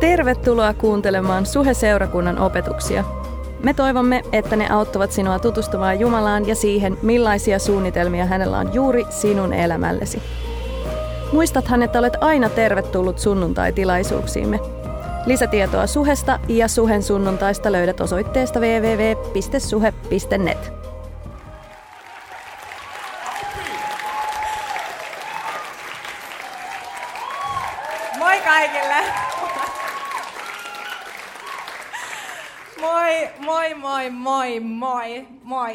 [0.00, 3.04] Tervetuloa kuuntelemaan Suhe-seurakunnan opetuksia.
[3.64, 9.04] Me toivomme, että ne auttavat sinua tutustumaan Jumalaan ja siihen, millaisia suunnitelmia hänellä on juuri
[9.10, 10.22] sinun elämällesi.
[11.32, 14.60] Muistathan, että olet aina tervetullut sunnuntai-tilaisuuksiimme.
[15.26, 19.20] Lisätietoa Suhesta ja Suhen sunnuntaista löydät osoitteesta www.suhe.net.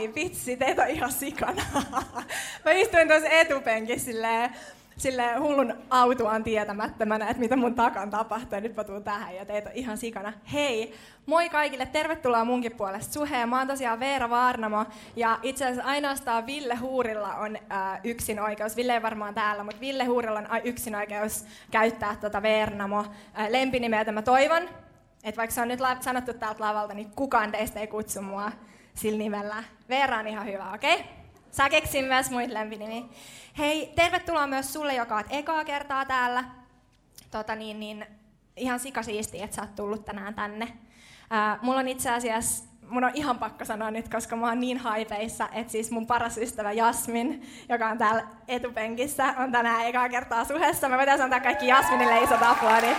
[0.07, 0.15] moi.
[0.15, 1.63] Vitsi, teitä on ihan sikana.
[2.65, 4.49] Mä istuin tuossa etupenkissä silleen,
[4.97, 8.59] silleen hullun autuaan tietämättömänä, että mitä mun takan tapahtuu.
[8.59, 10.33] Nyt mä tuun tähän ja teitä on ihan sikana.
[10.53, 10.93] Hei,
[11.25, 13.49] moi kaikille, tervetuloa munkin puolesta Suheen.
[13.49, 18.75] Mä oon tosiaan Veera Vaarnamo ja itse asiassa ainoastaan Ville Huurilla on äh, yksin oikeus.
[18.75, 24.11] Ville ei varmaan täällä, mutta Ville Huurilla on yksin oikeus käyttää tota Veernamo äh, lempinimeä,
[24.11, 24.69] mä toivon.
[25.23, 28.51] Että vaikka se on nyt la- sanottu täältä lavalta, niin kukaan teistä ei kutsu mua
[28.95, 29.63] sillä nimellä.
[29.89, 30.93] Veera on ihan hyvä, okei?
[30.93, 31.07] Okay?
[31.51, 33.03] Saa keksiä myös muita lempinimiä.
[33.57, 36.43] Hei, tervetuloa myös sulle, joka oot ekaa kertaa täällä.
[37.31, 38.05] Tota niin, niin,
[38.55, 40.67] ihan sikasiisti, että sä oot tullut tänään tänne.
[41.29, 44.77] Ää, mulla on itse asiassa, mun on ihan pakko sanoa nyt, koska mä oon niin
[44.77, 50.45] haipeissa, että siis mun paras ystävä Jasmin, joka on täällä etupenkissä, on tänään ekaa kertaa
[50.45, 50.89] suhessa.
[50.89, 52.97] Mä voitaisiin antaa kaikki Jasminille isot aplodit.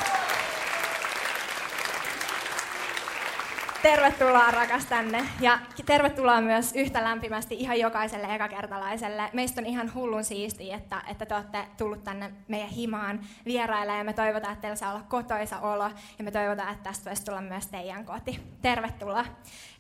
[3.87, 9.31] Tervetuloa rakas tänne ja tervetuloa myös yhtä lämpimästi ihan jokaiselle ekakertalaiselle.
[9.33, 14.05] Meistä on ihan hullun siistiä, että, että te olette tullut tänne meidän himaan vierailemaan ja
[14.05, 17.41] me toivotaan, että teillä saa olla kotoisa olo ja me toivotaan, että tästä voisi tulla
[17.41, 18.41] myös teidän koti.
[18.63, 19.25] Tervetuloa.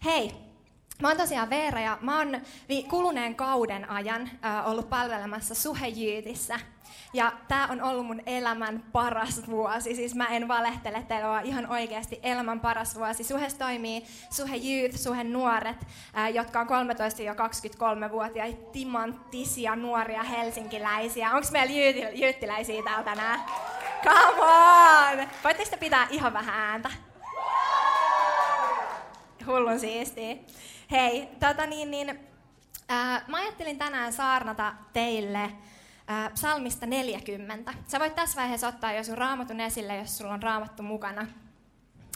[0.04, 0.32] Hei,
[1.02, 2.40] Mä oon tosiaan Veera ja mä oon
[2.90, 4.30] kuluneen kauden ajan
[4.64, 6.60] ollut palvelemassa Suhejyytissä.
[7.12, 9.94] Ja tää on ollut mun elämän paras vuosi.
[9.94, 13.24] Siis mä en valehtele teille, vaan ihan oikeasti elämän paras vuosi.
[13.24, 15.76] Suhes toimii Suhe Youth, Suhe Nuoret,
[16.34, 21.30] jotka on 13-23-vuotiaita timanttisia nuoria helsinkiläisiä.
[21.30, 21.72] Onko meillä
[22.14, 23.40] jyyttiläisiä täällä tänään?
[24.04, 25.28] Come on!
[25.44, 26.90] Voitteko pitää ihan vähän ääntä?
[29.46, 30.36] Hullun siistiä.
[30.90, 32.08] Hei, tota niin, niin,
[32.90, 37.74] äh, mä ajattelin tänään saarnata teille äh, psalmista 40.
[37.86, 41.26] Sä voit tässä vaiheessa ottaa jo sun raamatun esille, jos sulla on raamattu mukana.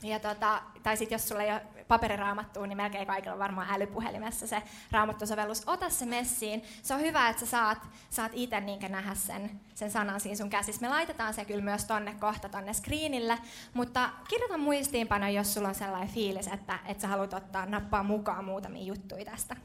[0.02, 4.46] Ja tota, tai sitten jos sulla ei ole paperiraamattua, niin melkein kaikilla on varmaan älypuhelimessa
[4.46, 5.62] se raamattusovellus.
[5.66, 6.62] Ota se messiin.
[6.82, 7.78] Se on hyvä, että sä saat,
[8.10, 10.80] saat itse niin nähdä sen, sen sanan siinä sun käsissä.
[10.80, 13.38] Me laitetaan se kyllä myös tonne kohta tonne screenille,
[13.74, 18.44] mutta kirjoita muistiinpano, jos sulla on sellainen fiilis, että, että sä haluat ottaa nappaa mukaan
[18.44, 19.56] muutamia juttuja tästä.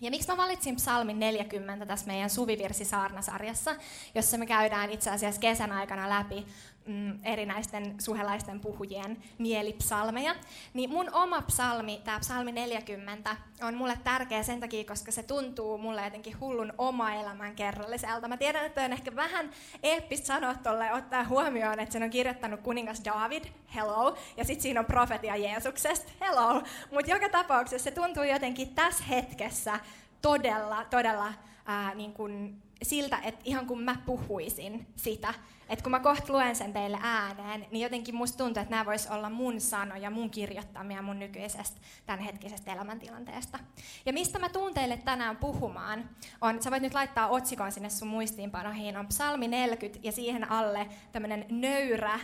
[0.00, 3.76] Ja miksi mä valitsin psalmin 40 tässä meidän suvivirsi-saarnasarjassa,
[4.14, 6.46] jossa me käydään itse asiassa kesän aikana läpi
[6.86, 10.34] mm, erinäisten suhelaisten puhujien mielipsalmeja,
[10.74, 15.78] niin mun oma psalmi, tämä psalmi 40, on mulle tärkeä sen takia, koska se tuntuu
[15.78, 18.28] mulle jotenkin hullun oma elämän kerralliselta.
[18.28, 19.50] Mä tiedän, että on ehkä vähän
[19.82, 24.80] eeppistä sanoa tolle, ottaa huomioon, että sen on kirjoittanut kuningas David, hello, ja sitten siinä
[24.80, 26.62] on profetia Jeesuksesta, hello.
[26.92, 29.80] Mutta joka tapauksessa se tuntuu jotenkin tässä hetkessä
[30.22, 31.32] todella, todella
[31.66, 35.34] ää, niin kun siltä, että ihan kun mä puhuisin sitä,
[35.68, 39.06] että kun mä kohta luen sen teille ääneen, niin jotenkin musta tuntuu, että nämä vois
[39.06, 43.58] olla mun sanoja, mun kirjoittamia mun nykyisestä tämänhetkisestä elämäntilanteesta.
[44.06, 46.10] Ja mistä mä tuun teille tänään puhumaan,
[46.40, 50.86] on, sä voit nyt laittaa otsikon sinne sun muistiinpanoihin, on psalmi 40 ja siihen alle
[51.12, 52.20] tämmönen nöyrä,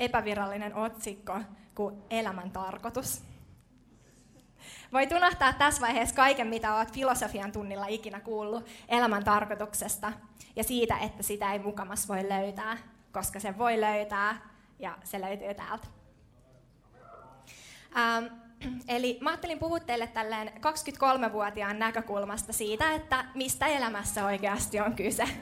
[0.00, 1.40] epävirallinen otsikko
[1.74, 3.33] kuin elämän tarkoitus.
[4.92, 10.12] Voit unohtaa tässä vaiheessa kaiken, mitä olet filosofian tunnilla ikinä kuullut elämän tarkoituksesta
[10.56, 12.78] ja siitä, että sitä ei mukamas voi löytää,
[13.12, 14.36] koska se voi löytää
[14.78, 15.86] ja se löytyy täältä.
[17.96, 18.24] Ähm,
[18.88, 25.24] eli mä ajattelin puhua teille tälleen 23-vuotiaan näkökulmasta siitä, että mistä elämässä oikeasti on kyse.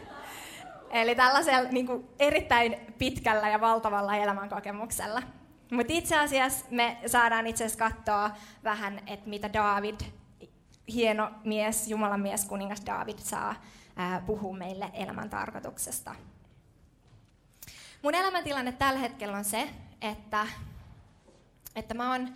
[0.90, 5.22] Eli tällaisella niin kuin erittäin pitkällä ja valtavalla elämänkokemuksella.
[5.72, 8.30] Mutta itse asiassa me saadaan itse asiassa katsoa
[8.64, 10.00] vähän, että mitä David,
[10.88, 13.54] hieno mies, Jumalan mies, kuningas David saa
[14.26, 16.14] puhua meille elämän tarkoituksesta.
[18.02, 19.68] Mun elämäntilanne tällä hetkellä on se,
[20.00, 20.46] että,
[21.76, 22.28] että mä oon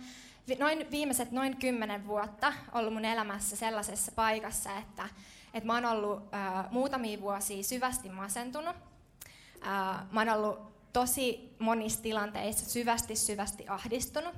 [0.59, 5.09] noin viimeiset noin kymmenen vuotta ollut mun elämässä sellaisessa paikassa, että,
[5.53, 8.75] että mä oon ollut ää, muutamia vuosia syvästi masentunut.
[9.61, 14.35] Ää, mä oon ollut tosi monissa tilanteissa syvästi, syvästi ahdistunut.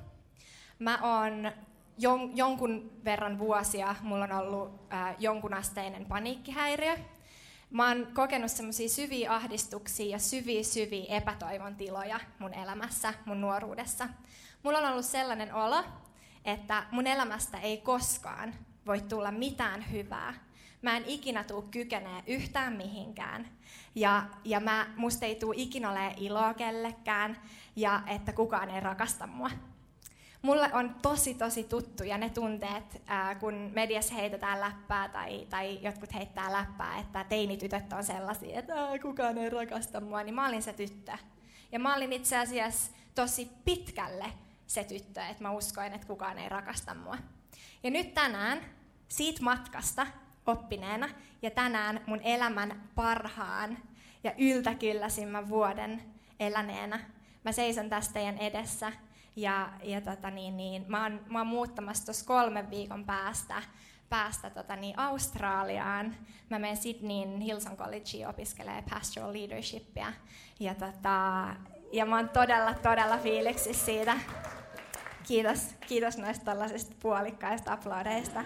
[0.78, 1.52] Mä oon
[1.98, 6.96] jon, jonkun verran vuosia, mulla on ollut äh, jonkunasteinen paniikkihäiriö.
[7.70, 14.08] Mä oon kokenut semmoisia syviä ahdistuksia ja syviä syviä epätoivon tiloja mun elämässä, mun nuoruudessa.
[14.62, 15.84] Mulla on ollut sellainen olo,
[16.44, 18.54] että mun elämästä ei koskaan
[18.86, 20.34] voi tulla mitään hyvää.
[20.82, 23.48] Mä en ikinä tuu kykenee yhtään mihinkään.
[23.94, 27.36] Ja, ja mä, musta ei tuu ikinä ole iloa kellekään
[27.76, 29.50] ja että kukaan ei rakasta mua.
[30.42, 36.14] Mulle on tosi tosi tuttuja ne tunteet, ää, kun mediassa heitetään läppää tai, tai jotkut
[36.14, 40.72] heittää läppää, että teinitytöt on sellaisia, että kukaan ei rakasta mua, niin mä olin se
[40.72, 41.12] tyttö.
[41.72, 44.32] Ja mä olin itse asiassa tosi pitkälle
[44.66, 47.18] se tyttö, että mä uskoin, että kukaan ei rakasta mua.
[47.82, 48.60] Ja nyt tänään
[49.08, 50.06] siitä matkasta
[50.50, 51.08] oppineena
[51.42, 53.78] ja tänään mun elämän parhaan
[54.24, 56.02] ja yltäkylläisimmän vuoden
[56.40, 57.00] eläneenä
[57.44, 58.92] mä seison tässä teidän edessä
[59.36, 63.62] ja, ja tota niin, niin, mä, oon, mä oon muuttamassa tuossa kolmen viikon päästä
[64.10, 66.16] päästä tota, niin Australiaan.
[66.50, 70.12] Mä menen Sydneyin Hillsong Collegeen opiskelemaan pastoral leadershipia.
[70.60, 71.46] Ja, tota,
[71.92, 74.16] ja mä oon todella, todella fiiliksissä siitä.
[75.26, 78.44] Kiitos, kiitos noista tällaisista puolikkaista aplodeista.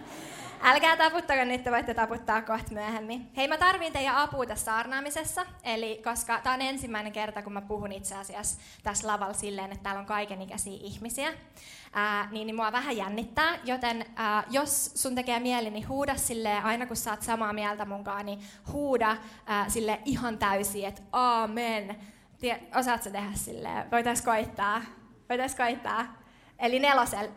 [0.62, 3.30] Älkää taputtako nyt, voitte taputtaa kohta myöhemmin.
[3.36, 7.60] Hei, mä tarvin teidän apua tässä saarnaamisessa, eli koska tämä on ensimmäinen kerta, kun mä
[7.60, 11.32] puhun itse asiassa tässä lavalla silleen, että täällä on kaikenikäisiä ihmisiä,
[11.92, 16.64] ää, niin, niin mua vähän jännittää, joten ää, jos sun tekee mieli, niin huuda silleen,
[16.64, 18.40] aina kun sä oot samaa mieltä munkaan, niin
[18.72, 19.16] huuda
[19.46, 21.96] ää, sille ihan täysin, että aamen.
[22.38, 23.90] Tie, osaatko tehdä silleen?
[23.90, 24.82] Voitais koittaa.
[25.28, 26.23] Voitais koittaa.
[26.64, 27.28] Eli nelosel.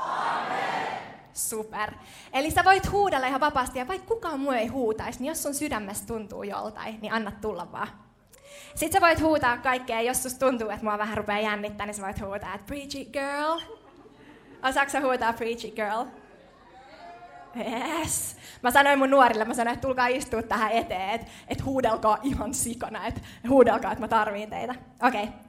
[0.00, 0.88] Amen.
[1.32, 1.90] Super.
[2.32, 5.54] Eli sä voit huudella ihan vapaasti, ja vaikka kukaan muu ei huutaisi, niin jos sun
[5.54, 7.88] sydämestä tuntuu joltain, niin anna tulla vaan.
[8.74, 12.02] Sitten sä voit huutaa kaikkea, jos susta tuntuu, että mua vähän rupeaa jännittää, niin sä
[12.02, 13.60] voit huutaa, että preach it girl.
[14.68, 16.04] Osaatko sä huutaa preach it girl?
[17.56, 18.36] Yes.
[18.62, 22.54] Mä sanoin mun nuorille, mä sanoin, että tulkaa istua tähän eteen, että, että huudelkaa ihan
[22.54, 24.74] sikana, että huudelkaa, että mä tarviin teitä.
[25.02, 25.22] Okei.
[25.22, 25.43] Okay.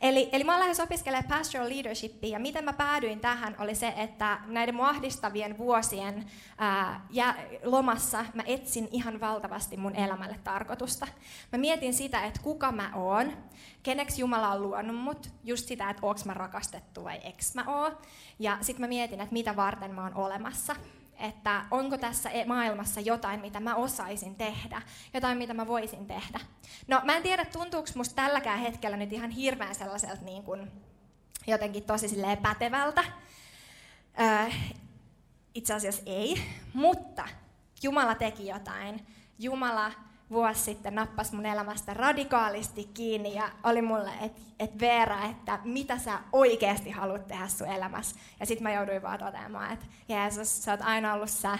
[0.00, 4.38] Eli, eli mä lähes opiskelemaan pastoral leadershipia, ja miten mä päädyin tähän oli se, että
[4.46, 6.26] näiden mun ahdistavien vuosien
[6.58, 11.06] ää, ja lomassa mä etsin ihan valtavasti mun elämälle tarkoitusta.
[11.52, 13.32] Mä mietin sitä, että kuka mä oon,
[13.82, 17.92] keneksi Jumala on luonut mut, just sitä, että onko mä rakastettu vai eks mä oo.
[18.38, 20.76] Ja sitten mä mietin, että mitä varten mä oon olemassa
[21.20, 24.82] että onko tässä e- maailmassa jotain, mitä mä osaisin tehdä,
[25.14, 26.40] jotain, mitä mä voisin tehdä.
[26.88, 30.72] No mä en tiedä, tuntuuko musta tälläkään hetkellä nyt ihan hirveän sellaiselta niin kuin,
[31.46, 33.04] jotenkin tosi silleen pätevältä.
[34.20, 34.50] Öö,
[35.54, 36.42] itse asiassa ei,
[36.74, 37.28] mutta
[37.82, 39.06] Jumala teki jotain.
[39.38, 39.92] Jumala
[40.30, 45.98] vuosi sitten nappasi mun elämästä radikaalisti kiinni ja oli mulle, että et Veera, että mitä
[45.98, 48.16] sä oikeasti haluat tehdä sun elämässä.
[48.40, 51.58] Ja sitten mä jouduin vaan toteamaan, että Jeesus, sä oot aina ollut sä.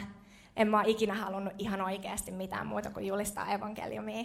[0.57, 4.25] En mä ikinä halunnut ihan oikeasti mitään muuta kuin julistaa evankeliumia.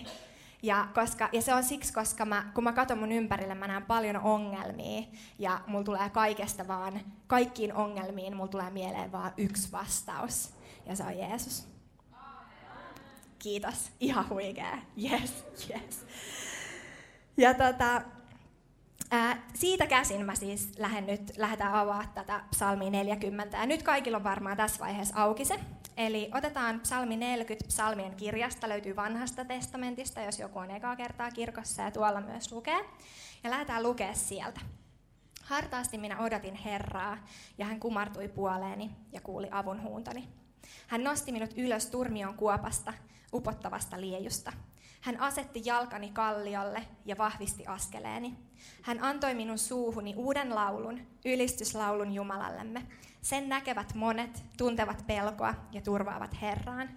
[0.63, 3.85] Ja, koska, ja se on siksi, koska mä, kun mä katson mun ympärille, mä näen
[3.85, 5.03] paljon ongelmia
[5.39, 10.53] ja mulla tulee kaikesta vaan, kaikkiin ongelmiin mulla tulee mieleen vaan yksi vastaus.
[10.85, 11.74] Ja se on Jeesus
[13.45, 16.05] kiitos, ihan huikea, yes, yes.
[17.37, 18.01] Ja tota,
[19.11, 23.57] ää, siitä käsin mä siis lähden nyt, lähdetään avaa tätä psalmi 40.
[23.57, 25.59] Ja nyt kaikilla on varmaan tässä vaiheessa auki se.
[25.97, 31.81] Eli otetaan psalmi 40 psalmien kirjasta, löytyy vanhasta testamentista, jos joku on ekaa kertaa kirkossa
[31.81, 32.85] ja tuolla myös lukee.
[33.43, 34.61] Ja lähdetään lukea sieltä.
[35.43, 37.17] Hartaasti minä odotin Herraa,
[37.57, 40.27] ja hän kumartui puoleeni ja kuuli avun huuntani.
[40.87, 42.93] Hän nosti minut ylös turmion kuopasta,
[43.33, 44.53] upottavasta liejusta.
[45.01, 48.35] Hän asetti jalkani kalliolle ja vahvisti askeleeni.
[48.81, 52.85] Hän antoi minun suuhuni uuden laulun, ylistyslaulun Jumalallemme.
[53.21, 56.89] Sen näkevät monet, tuntevat pelkoa ja turvaavat Herraan.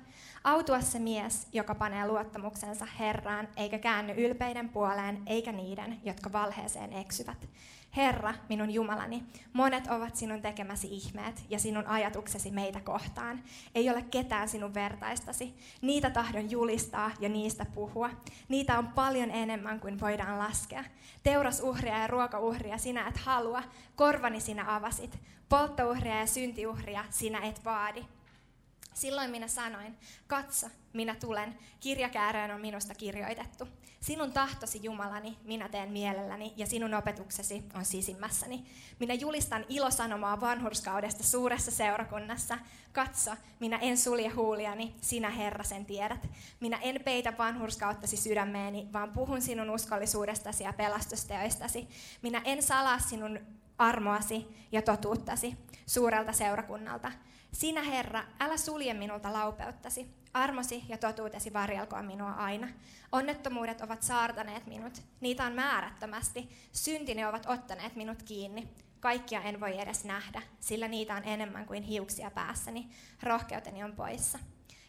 [0.45, 6.93] Autua se mies, joka panee luottamuksensa Herraan, eikä käänny ylpeiden puoleen, eikä niiden, jotka valheeseen
[6.93, 7.49] eksyvät.
[7.99, 13.43] Herra, minun Jumalani, monet ovat sinun tekemäsi ihmeet ja sinun ajatuksesi meitä kohtaan.
[13.75, 15.55] Ei ole ketään sinun vertaistasi.
[15.83, 18.11] Niitä tahdon julistaa ja niistä puhua.
[18.49, 20.85] Niitä on paljon enemmän kuin voidaan laskea.
[21.23, 23.62] Teurasuhria ja ruokauhria sinä et halua,
[23.97, 25.19] korvani sinä avasit.
[25.49, 28.05] Polttouhria ja syntiuhria sinä et vaadi.
[28.99, 33.69] Silloin minä sanoin, katso, minä tulen, kirjakääreen on minusta kirjoitettu.
[34.00, 38.64] Sinun tahtosi, Jumalani, minä teen mielelläni, ja sinun opetuksesi on sisimmässäni.
[38.99, 42.59] Minä julistan ilosanomaa vanhurskaudesta suuressa seurakunnassa.
[42.93, 46.28] Katso, minä en sulje huuliani, sinä Herra sen tiedät.
[46.61, 51.88] Minä en peitä vanhurskauttasi sydämeeni, vaan puhun sinun uskollisuudestasi ja pelastusteoistasi.
[52.23, 53.40] Minä en salaa sinun
[53.78, 57.12] armoasi ja totuuttasi suurelta seurakunnalta.
[57.59, 60.15] Sinä, Herra, älä sulje minulta laupeuttasi.
[60.35, 62.69] Armosi ja totuutesi varjelkoon minua aina.
[63.12, 65.03] Onnettomuudet ovat saartaneet minut.
[65.21, 66.49] Niitä on määrättömästi.
[66.73, 68.69] Syntini ovat ottaneet minut kiinni.
[69.00, 72.88] Kaikkia en voi edes nähdä, sillä niitä on enemmän kuin hiuksia päässäni.
[73.23, 74.38] Rohkeuteni on poissa.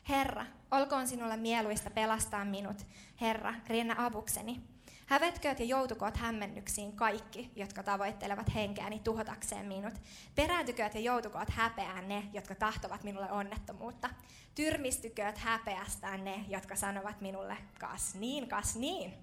[0.10, 2.86] Herra, olkoon sinulle mieluista pelastaa minut.
[3.22, 4.62] Herra, riennä avukseni.
[5.10, 9.94] Hävetkööt ja joutukoot hämmennyksiin kaikki, jotka tavoittelevat henkeäni tuhotakseen minut.
[10.36, 14.10] Perääntykööt ja joutukoot häpeään ne, jotka tahtovat minulle onnettomuutta.
[14.56, 19.14] Tyrmistykööt häpeästään ne, jotka sanovat minulle, kas niin, kas niin.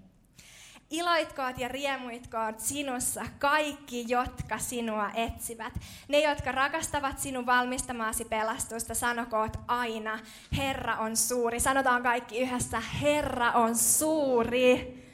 [0.89, 5.73] Iloitkoot ja riemuitkoot sinussa kaikki, jotka sinua etsivät.
[6.07, 10.19] Ne, jotka rakastavat sinun valmistamaasi pelastusta, sanokoot aina,
[10.57, 11.59] Herra on suuri.
[11.59, 15.06] Sanotaan kaikki yhdessä, Herra on suuri.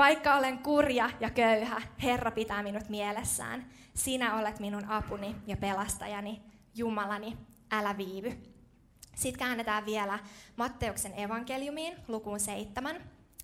[0.00, 3.66] Vaikka olen kurja ja köyhä, Herra pitää minut mielessään.
[3.94, 6.42] Sinä olet minun apuni ja pelastajani,
[6.74, 7.38] Jumalani,
[7.70, 8.30] älä viivy.
[9.14, 10.18] Sitten käännetään vielä
[10.56, 12.96] Matteuksen evankeliumiin, lukuun 7.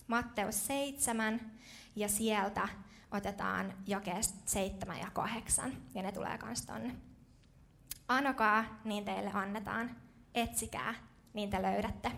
[0.06, 1.40] Matteus 7,
[1.96, 2.68] ja sieltä
[3.10, 6.96] otetaan jakeesta 7 ja 8, ja ne tulee myös tonne.
[8.08, 9.96] Anokaa, niin teille annetaan.
[10.34, 10.94] Etsikää,
[11.34, 12.12] niin te löydätte.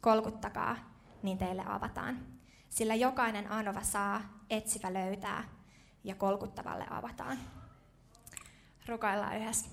[0.00, 0.76] Kolkuttakaa,
[1.22, 2.35] niin teille avataan.
[2.68, 5.44] Sillä jokainen anova saa, etsivä löytää,
[6.04, 7.38] ja kolkuttavalle avataan.
[8.86, 9.66] Rukoillaan yhdessä.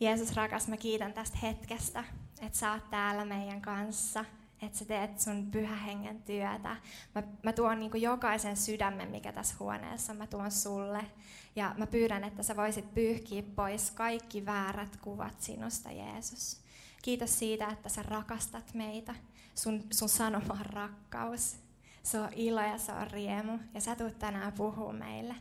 [0.00, 2.04] Jeesus rakas, mä kiitän tästä hetkestä,
[2.42, 4.24] että sä oot täällä meidän kanssa–
[4.62, 6.76] että sä teet sun pyhähengen työtä.
[7.14, 11.04] Mä, mä tuon niin jokaisen sydämen, mikä tässä huoneessa, mä tuon sulle.
[11.56, 16.60] Ja mä pyydän, että sä voisit pyyhkiä pois kaikki väärät kuvat sinusta, Jeesus.
[17.02, 19.14] Kiitos siitä, että sä rakastat meitä.
[19.58, 21.56] Sun, sun sanoma on rakkaus.
[22.02, 23.58] Se on ilo ja se on riemu.
[23.74, 25.34] Ja sä tulet tänään puhua meille.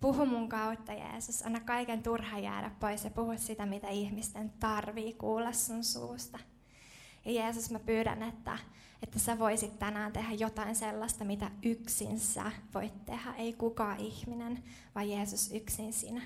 [0.00, 1.42] Puhu mun kautta, Jeesus.
[1.42, 6.38] Anna kaiken turha jäädä pois ja puhu sitä, mitä ihmisten tarvii kuulla sun suusta.
[7.24, 8.58] Ja Jeesus, mä pyydän, että,
[9.02, 13.34] että sä voisit tänään tehdä jotain sellaista, mitä yksin sä voit tehdä.
[13.36, 14.64] Ei kukaan ihminen,
[14.94, 16.22] vaan Jeesus yksin sinä.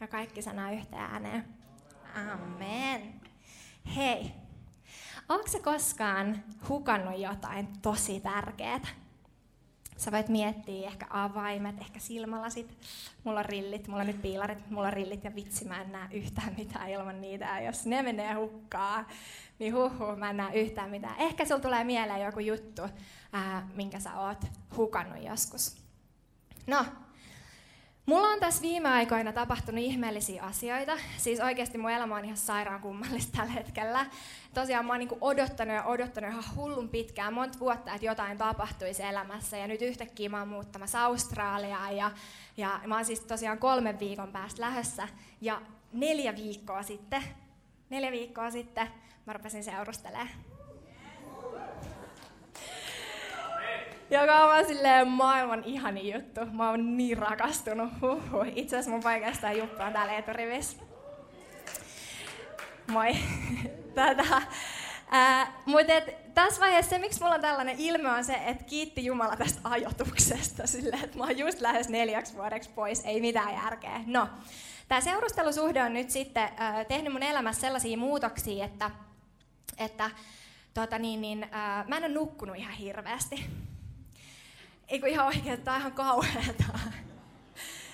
[0.00, 1.44] Ja kaikki sanaa yhteen ääneen.
[2.14, 3.20] Amen.
[3.96, 4.32] Hei,
[5.28, 8.80] onko se koskaan hukannut jotain tosi tärkeää?
[9.96, 12.78] Sä voit miettiä ehkä avaimet, ehkä silmälasit.
[13.24, 16.08] Mulla on rillit, mulla on nyt piilarit, mulla on rillit ja vitsi mä en näe
[16.10, 17.44] yhtään mitään ilman niitä.
[17.44, 19.06] Ja jos ne menee hukkaan,
[19.58, 21.18] niin huhu, mä en näe yhtään mitään.
[21.18, 22.82] Ehkä sulla tulee mieleen joku juttu,
[23.32, 24.44] ää, minkä sä oot
[24.76, 25.76] hukannut joskus.
[26.66, 26.84] No,
[28.08, 30.92] Mulla on tässä viime aikoina tapahtunut ihmeellisiä asioita.
[31.16, 34.06] Siis oikeasti mun elämä on ihan sairaan kummallista tällä hetkellä.
[34.54, 39.02] Tosiaan mä oon niinku odottanut ja odottanut ihan hullun pitkään, monta vuotta, että jotain tapahtuisi
[39.02, 39.56] elämässä.
[39.56, 42.10] Ja nyt yhtäkkiä mä oon muuttamassa Australiaan ja,
[42.56, 45.08] ja mä oon siis tosiaan kolmen viikon päästä lähdössä.
[45.40, 45.62] Ja
[45.92, 47.22] neljä viikkoa sitten,
[47.90, 48.88] neljä viikkoa sitten
[49.26, 50.28] mä rupesin seurustelemaan
[54.10, 56.40] joka on silleen maailman ihani juttu.
[56.52, 57.90] Mä oon niin rakastunut.
[58.00, 58.46] Huhhuh.
[58.54, 60.76] Itse asiassa mun paikasta Juppa on täällä eturivissä.
[62.86, 63.16] Moi.
[63.94, 64.42] Tätä.
[65.10, 65.92] Ää, mutta
[66.34, 70.66] tässä vaiheessa se, miksi mulla on tällainen ilme, on se, että kiitti Jumala tästä ajotuksesta.
[70.66, 74.00] Silleen, että mä oon just lähes neljäksi vuodeksi pois, ei mitään järkeä.
[74.06, 74.28] No,
[74.88, 78.90] tämä seurustelusuhde on nyt sitten äh, tehnyt mun elämässä sellaisia muutoksia, että,
[79.78, 80.10] että
[80.74, 83.50] tota niin, niin, äh, mä en ole nukkunut ihan hirveästi.
[84.88, 86.64] Eikö ihan oikein, tämä on ihan kauheata.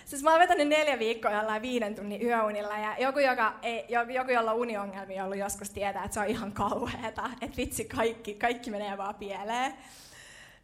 [0.05, 4.31] Siis mä oon vetänyt neljä viikkoa jollain viiden tunnin yöunilla ja joku, joka ei, joku
[4.31, 7.31] jolla on uniongelmia ollut joskus tietää, että se on ihan kauheata.
[7.41, 9.75] Että vitsi, kaikki, kaikki menee vaan pieleen.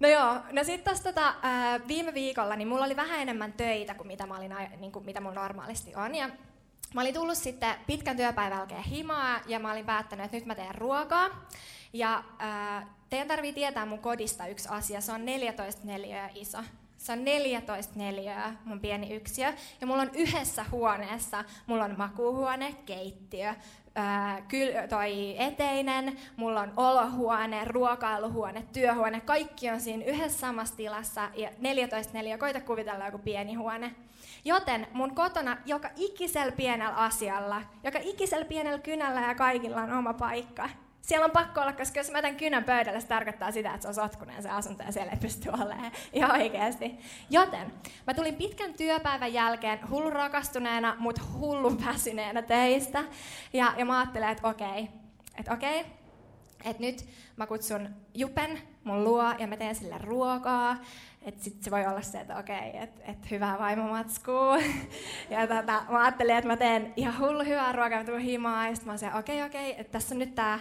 [0.01, 1.35] No joo, no sitten taas tota,
[1.89, 5.21] viime viikolla niin mulla oli vähän enemmän töitä kuin mitä, mä olin, niin kuin mitä
[5.21, 6.15] mulla normaalisti on.
[6.15, 6.31] Ja
[6.95, 10.55] mä olin tullut sitten pitkän työpäivän jälkeen himaa ja mä olin päättänyt, että nyt mä
[10.55, 11.29] teen ruokaa.
[11.93, 15.01] Ja ää, teidän tarvii tietää mun kodista yksi asia.
[15.01, 16.59] Se on 14 neliöä iso.
[16.97, 19.53] Se on 14 neliöä, mun pieni yksiö.
[19.81, 23.55] Ja mulla on yhdessä huoneessa, mulla on makuuhuone, keittiö,
[23.95, 29.21] ää, kyl, toi eteinen, mulla on olohuone, ruokailuhuone, työhuone.
[29.21, 32.39] Kaikki on siinä yhdessä samassa tilassa ja 14 neliöä.
[32.39, 33.95] Koita kuvitella joku pieni huone.
[34.45, 40.15] Joten mun kotona joka ikisellä pienellä asialla, joka ikisellä pienellä kynällä ja kaikilla on oma
[40.15, 40.69] paikka.
[41.03, 43.89] Siellä on pakko olla, koska jos mä tämän kynän pöydälle, se tarkoittaa sitä, että se
[43.89, 46.99] on sotkunen se asunto ja siellä ei pysty olemaan ihan oikeasti.
[47.31, 47.73] Joten
[48.07, 53.05] mä tulin pitkän työpäivän jälkeen hullun rakastuneena, mutta hullun väsyneenä teistä.
[53.53, 54.89] Ja, ja mä ajattelen, että okei,
[55.39, 55.87] että okei,
[56.65, 57.05] että nyt
[57.37, 60.77] mä kutsun Jupen mun luo ja mä teen sille ruokaa.
[61.23, 64.57] Että sit se voi olla se, että okei, että et hyvää vaimomatskua.
[65.31, 68.69] ja tota, mä ajattelin, että mä teen ihan hullu hyvää ruokaa, mä tulen himaa.
[68.69, 70.59] Ja sitten mä sanoin, okei, okei, että tässä on nyt tää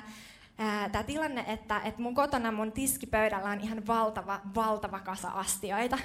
[0.92, 5.98] tämä tilanne, että, että mun kotona mun tiskipöydällä on ihan valtava, valtava kasa astioita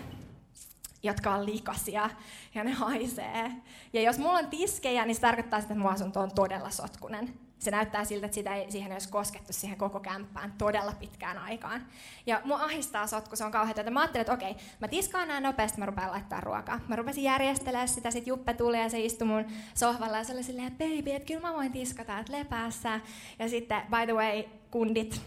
[1.04, 2.10] jotka on likaisia
[2.54, 3.52] ja ne haisee.
[3.92, 7.34] Ja jos mulla on tiskejä, niin se tarkoittaa sitä, että mun asunto on todella sotkunen.
[7.58, 11.38] Se näyttää siltä, että sitä ei, siihen ei olisi koskettu siihen koko kämppään todella pitkään
[11.38, 11.86] aikaan.
[12.26, 13.74] Ja mua ahistaa sotku, se on kauheaa.
[13.76, 16.80] Että mä ajattelin, että okei, mä tiskaan nämä nopeasti, mä rupean laittaa ruokaa.
[16.88, 19.44] Mä rupesin järjestelemään sitä, sit Juppe tuli ja se istui mun
[19.74, 23.00] sohvalla ja se oli silleen, että baby, että kyllä mä voin tiskata, että lepäässä.
[23.38, 25.20] Ja sitten, by the way, kundit,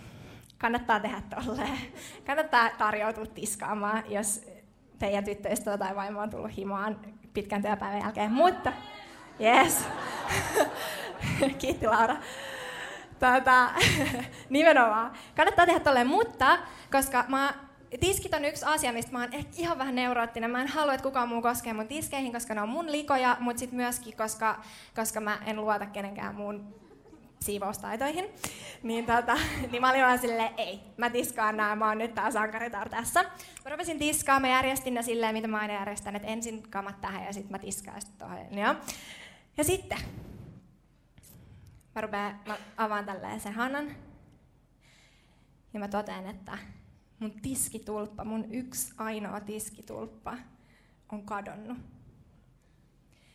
[0.58, 1.78] kannattaa tehdä tolleen.
[2.26, 4.46] Kannattaa tarjoutua tiskaamaan, jos
[5.00, 7.00] teidän tyttöistä tai vaimo on tullut himaan
[7.34, 8.32] pitkän työpäivän jälkeen.
[8.32, 8.74] Mutta,
[9.42, 9.88] yes.
[11.60, 12.16] Kiitti Laura.
[13.20, 13.70] Tätä,
[14.50, 15.14] nimenomaan.
[15.36, 16.58] Kannattaa tehdä tolleen, mutta
[16.92, 17.54] koska mä
[18.00, 20.52] tiskit on yksi asia, mistä mä oon ehkä ihan vähän neuroottinen.
[20.52, 23.60] Mä en halua, että kukaan muu koskee mun tiskeihin, koska ne on mun likoja, mutta
[23.60, 24.62] sitten myöskin, koska,
[24.96, 26.76] koska mä en luota kenenkään muun
[27.40, 28.26] siivoustaitoihin.
[28.84, 29.38] Niin, tota,
[29.72, 33.24] niin mä olin vaan silleen, ei, mä tiskaan nämä, mä oon nyt tää sankaritar tässä.
[33.64, 37.24] Mä rupesin tiskaa, mä järjestin ne silleen, mitä mä aina järjestän, että ensin kamat tähän
[37.24, 38.60] ja sitten mä tiskaan sitten tohon.
[38.60, 38.76] Joo.
[39.58, 39.98] Ja sitten
[41.98, 43.96] mä, rupean, mä avaan tälleen sen hanan
[45.74, 46.58] ja mä totean, että
[47.20, 50.38] mun tiskitulppa, mun yksi ainoa tiskitulppa
[51.12, 51.78] on kadonnut.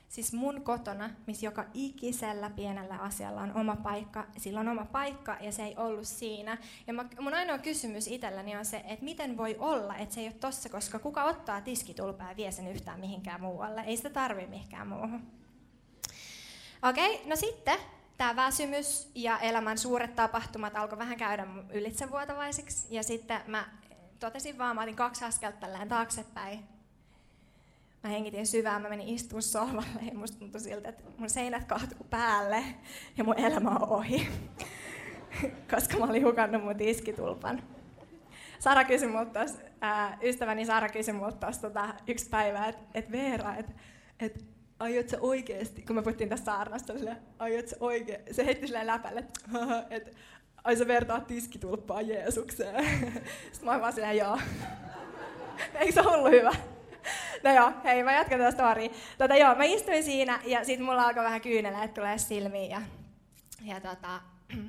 [0.09, 5.37] Siis mun kotona, missä joka ikisellä pienellä asialla on oma paikka, sillä on oma paikka
[5.41, 6.59] ja se ei ollut siinä.
[6.87, 10.35] Ja mun ainoa kysymys itselläni on se, että miten voi olla, että se ei ole
[10.35, 13.81] tossa, koska kuka ottaa tiskitulpaa ja vie sen yhtään mihinkään muualle.
[13.87, 15.23] Ei sitä tarvi mihinkään muuhun.
[16.83, 17.79] Okei, okay, no sitten
[18.23, 22.87] tämä väsymys ja elämän suuret tapahtumat alkoi vähän käydä ylitsevuotavaiseksi.
[22.91, 23.69] Ja sitten mä
[24.21, 26.65] totesin vaan, mä otin kaksi askelta taaksepäin
[28.03, 32.07] Mä hengitin syvään, mä menin istumaan sohvalle ja musta tuntui siltä, että mun seinät kaatuu
[32.11, 32.65] päälle
[33.17, 34.29] ja mun elämä on ohi.
[35.75, 37.63] Koska mä olin hukannut mun tiskitulpan.
[38.59, 39.41] Sara kysyi multa
[40.23, 43.73] ystäväni Sara kysyi multa tota, yksi päivä, että et Veera, että
[44.21, 44.45] et,
[44.83, 48.87] aiot sä oikeesti, kun me puhuttiin tästä saarnasta, sille, aiot sä oikeesti, se heitti silleen
[48.87, 49.25] läpälle,
[49.91, 50.11] että
[50.65, 52.85] ai sä vertaat tiskitulppaa Jeesukseen.
[53.53, 54.39] Sitten mä olin vaan silleen, joo.
[55.81, 56.53] Eikö se ollut hyvä?
[57.45, 58.89] no joo, hei, mä jatkan tätä story.
[59.19, 62.83] Tota, joo, mä istuin siinä ja sit mulla alkoi vähän kyyneleet tulee silmiin ja,
[63.65, 64.21] ja tota,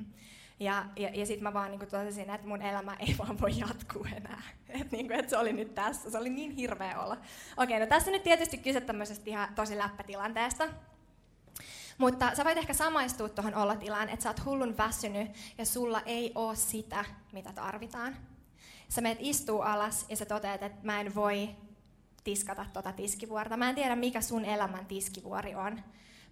[0.60, 4.06] ja, ja, ja sitten mä vaan niin totesin, että mun elämä ei vaan voi jatkuu
[4.16, 4.42] enää.
[4.68, 6.10] Että niin et se oli nyt tässä.
[6.10, 7.16] Se oli niin hirveä olla.
[7.56, 10.68] Okei, no tässä nyt tietysti kyse tämmöisestä ihan tosi läppätilanteesta.
[11.98, 16.32] Mutta sä voit ehkä samaistua tuohon olotilaan, että sä oot hullun väsynyt ja sulla ei
[16.34, 18.16] oo sitä, mitä tarvitaan.
[18.88, 21.50] Sä meet istuu alas ja sä toteat, että mä en voi
[22.24, 23.56] tiskata tuota tiskivuorta.
[23.56, 25.80] Mä en tiedä, mikä sun elämän tiskivuori on.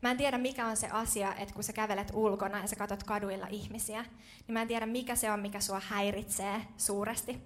[0.02, 3.02] Mä en tiedä, mikä on se asia, että kun sä kävelet ulkona ja sä katot
[3.02, 4.02] kaduilla ihmisiä,
[4.46, 7.38] niin mä en tiedä, mikä se on, mikä sua häiritsee suuresti.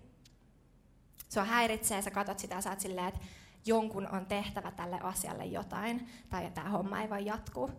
[1.28, 3.20] Sua häiritsee, sä katot sitä ja sä oot silleen, että
[3.66, 7.70] jonkun on tehtävä tälle asialle jotain, tai että tämä homma ei voi jatkuu.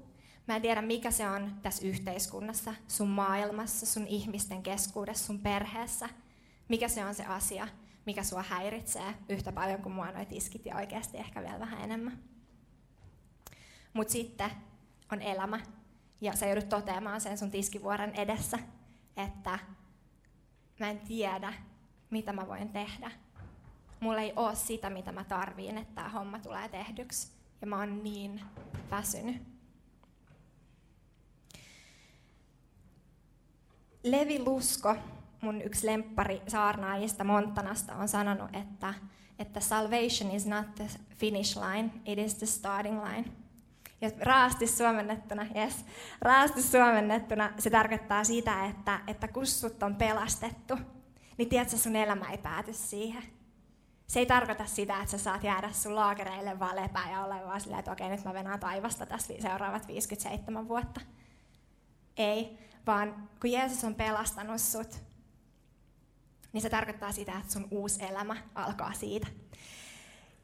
[0.48, 6.10] Mä en tiedä, mikä se on tässä yhteiskunnassa, sun maailmassa, sun ihmisten keskuudessa, sun perheessä.
[6.68, 7.68] Mikä se on se asia,
[8.06, 12.20] mikä sua häiritsee yhtä paljon kuin mua noit iskit ja oikeasti ehkä vielä vähän enemmän.
[13.94, 14.52] Mutta sitten
[15.12, 15.60] on elämä
[16.22, 18.60] ja sä joudut toteamaan sen sun tiskivuoren edessä,
[19.18, 19.60] että
[20.80, 21.54] mä en tiedä,
[22.10, 23.12] mitä mä voin tehdä.
[24.00, 27.32] Mulla ei ole sitä, mitä mä tarviin, että tämä homma tulee tehdyksi.
[27.62, 28.42] Ja mä oon niin
[28.92, 29.42] väsynyt.
[34.04, 34.96] Levi Lusko
[35.42, 38.94] mun yksi lemppari saarnaajista Montanasta on sanonut, että,
[39.40, 43.32] että salvation is not the finish line, it is the starting line.
[44.02, 45.86] Ja raasti suomennettuna, yes,
[46.22, 50.78] raasti suomennettuna se tarkoittaa sitä, että, että kun sut on pelastettu,
[51.38, 53.24] niin tiedätkö, sun elämä ei pääty siihen.
[54.08, 57.62] Se ei tarkoita sitä, että sä saat jäädä sun laakereille vaan lepää ja olla vaan
[57.62, 61.02] silleen, että okei, nyt mä venään taivasta tässä seuraavat 57 vuotta.
[62.18, 62.58] Ei,
[62.88, 65.02] vaan kun Jeesus on pelastanut sut,
[66.54, 69.28] niin se tarkoittaa sitä, että sun uusi elämä alkaa siitä.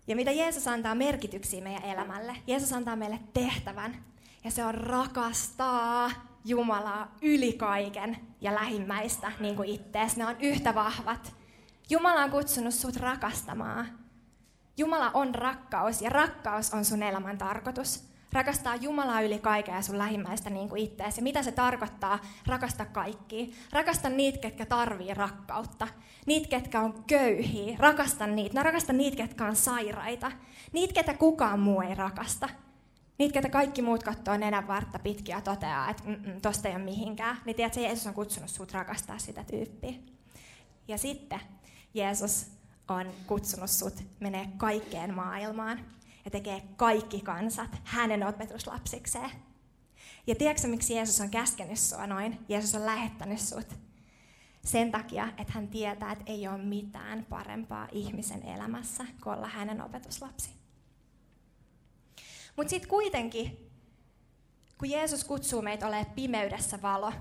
[0.07, 2.35] Ja mitä Jeesus antaa merkityksiä meidän elämälle?
[2.47, 4.05] Jeesus antaa meille tehtävän,
[4.43, 6.11] ja se on rakastaa
[6.45, 10.17] Jumalaa yli kaiken ja lähimmäistä niin kuin ittees.
[10.17, 11.35] Ne on yhtä vahvat.
[11.89, 13.99] Jumala on kutsunut sut rakastamaan.
[14.77, 18.12] Jumala on rakkaus ja rakkaus on sun elämän tarkoitus.
[18.33, 21.21] Rakastaa Jumalaa yli kaiken ja sun lähimmäistä niin kuin itteesi.
[21.21, 22.19] Mitä se tarkoittaa?
[22.47, 23.53] Rakasta kaikki.
[23.71, 25.87] Rakasta niitä, ketkä tarvii rakkautta.
[26.25, 27.77] Niitä, ketkä on köyhiä.
[27.79, 28.55] Rakasta niitä.
[28.55, 30.31] No rakasta niitä, ketkä on sairaita.
[30.71, 32.49] Niitä, ketä kukaan muu ei rakasta.
[33.17, 36.03] Niitä, ketä kaikki muut katsoo nenän vartta pitkiä ja toteaa, että
[36.41, 37.37] tosta ei ole mihinkään.
[37.45, 39.93] Niin tiedät, että Jeesus on kutsunut sut rakastaa sitä tyyppiä.
[40.87, 41.39] Ja sitten
[41.93, 42.47] Jeesus
[42.87, 45.79] on kutsunut sut menee kaikkeen maailmaan
[46.25, 49.31] ja tekee kaikki kansat hänen opetuslapsikseen.
[50.27, 52.45] Ja tiedätkö miksi Jeesus on käskenyt sua noin?
[52.49, 53.73] Jeesus on lähettänyt sut.
[54.65, 59.81] Sen takia, että hän tietää, että ei ole mitään parempaa ihmisen elämässä kuin olla hänen
[59.81, 60.49] opetuslapsi.
[62.57, 63.71] Mutta sitten kuitenkin,
[64.77, 67.13] kun Jeesus kutsuu meitä olemaan pimeydessä valo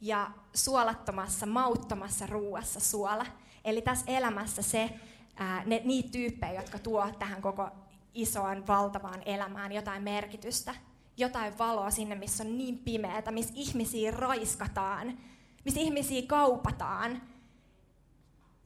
[0.00, 3.26] ja suolattomassa, mauttomassa ruuassa suola,
[3.64, 4.90] eli tässä elämässä se,
[5.36, 7.70] ää, ne, niitä tyyppejä, jotka tuo tähän koko
[8.16, 10.74] isoon, valtavaan elämään jotain merkitystä,
[11.16, 15.18] jotain valoa sinne, missä on niin pimeätä, missä ihmisiä raiskataan,
[15.64, 17.22] missä ihmisiä kaupataan,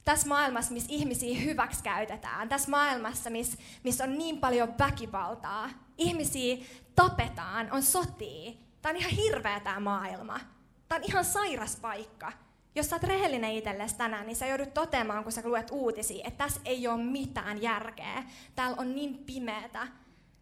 [0.05, 6.57] tässä maailmassa, missä ihmisiä hyväksikäytetään, tässä maailmassa, missä, missä on niin paljon väkivaltaa, ihmisiä
[6.95, 8.51] tapetaan, on sotia.
[8.81, 10.39] Tämä on ihan hirveä tämä maailma.
[10.87, 12.31] Tämä on ihan sairas paikka.
[12.75, 16.43] Jos sä oot rehellinen itsellesi tänään, niin sä joudut toteamaan, kun sä luet uutisia, että
[16.43, 18.23] tässä ei ole mitään järkeä.
[18.55, 19.87] Täällä on niin pimeätä.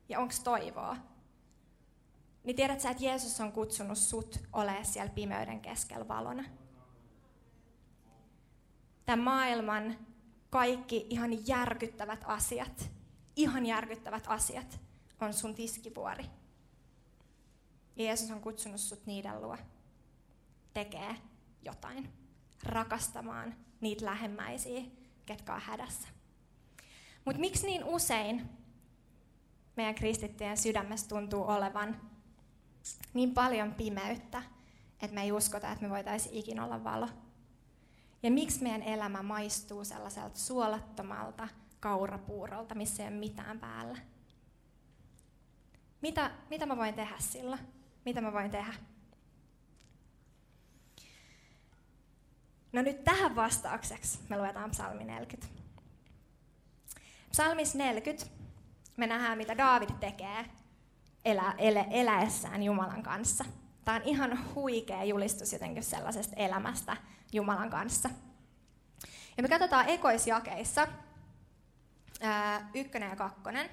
[0.09, 0.97] Ja onko toivoa?
[2.43, 6.43] Niin tiedät sä, että Jeesus on kutsunut sut olemaan siellä pimeyden keskellä valona.
[9.05, 9.97] Tämän maailman
[10.49, 12.91] kaikki ihan järkyttävät asiat,
[13.35, 14.79] ihan järkyttävät asiat
[15.21, 16.25] on sun tiskivuori.
[17.95, 19.57] Jeesus on kutsunut sut niiden luo.
[20.73, 21.15] Tekee
[21.63, 22.18] jotain
[22.63, 24.81] rakastamaan niitä lähemmäisiä,
[25.25, 26.07] ketkä on hädässä.
[27.25, 28.49] Mutta miksi niin usein
[29.75, 32.01] meidän kristittyjen sydämessä tuntuu olevan
[33.13, 34.43] niin paljon pimeyttä,
[35.01, 37.09] että me ei uskota, että me voitaisiin ikinä olla valo?
[38.23, 41.47] Ja miksi meidän elämä maistuu sellaiselta suolattomalta
[41.79, 43.97] kaurapuurolta, missä ei ole mitään päällä?
[46.01, 47.57] Mitä, mitä mä voin tehdä sillä?
[48.05, 48.73] Mitä mä voin tehdä?
[52.71, 55.59] No nyt tähän vastaukseksi me luetaan psalmi 40.
[57.31, 58.25] Psalmis 40
[58.97, 60.45] me nähdään, mitä Daavid tekee
[61.25, 63.45] elä, elä, eläessään Jumalan kanssa.
[63.85, 66.97] Tämä on ihan huikea julistus jotenkin sellaisesta elämästä
[67.33, 68.09] Jumalan kanssa.
[69.37, 70.87] Ja me katsotaan ekoisjakeissa
[72.21, 73.69] ää, ykkönen ja kakkonen.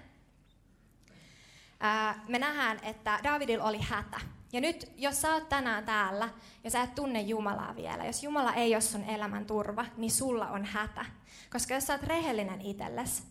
[1.80, 4.20] Ää, me nähdään, että Davidilla oli hätä.
[4.52, 6.28] Ja nyt, jos sä oot tänään täällä
[6.64, 10.50] ja sä et tunne Jumalaa vielä, jos Jumala ei ole sun elämän turva, niin sulla
[10.50, 11.04] on hätä.
[11.52, 13.22] Koska jos sä oot rehellinen itsellesi,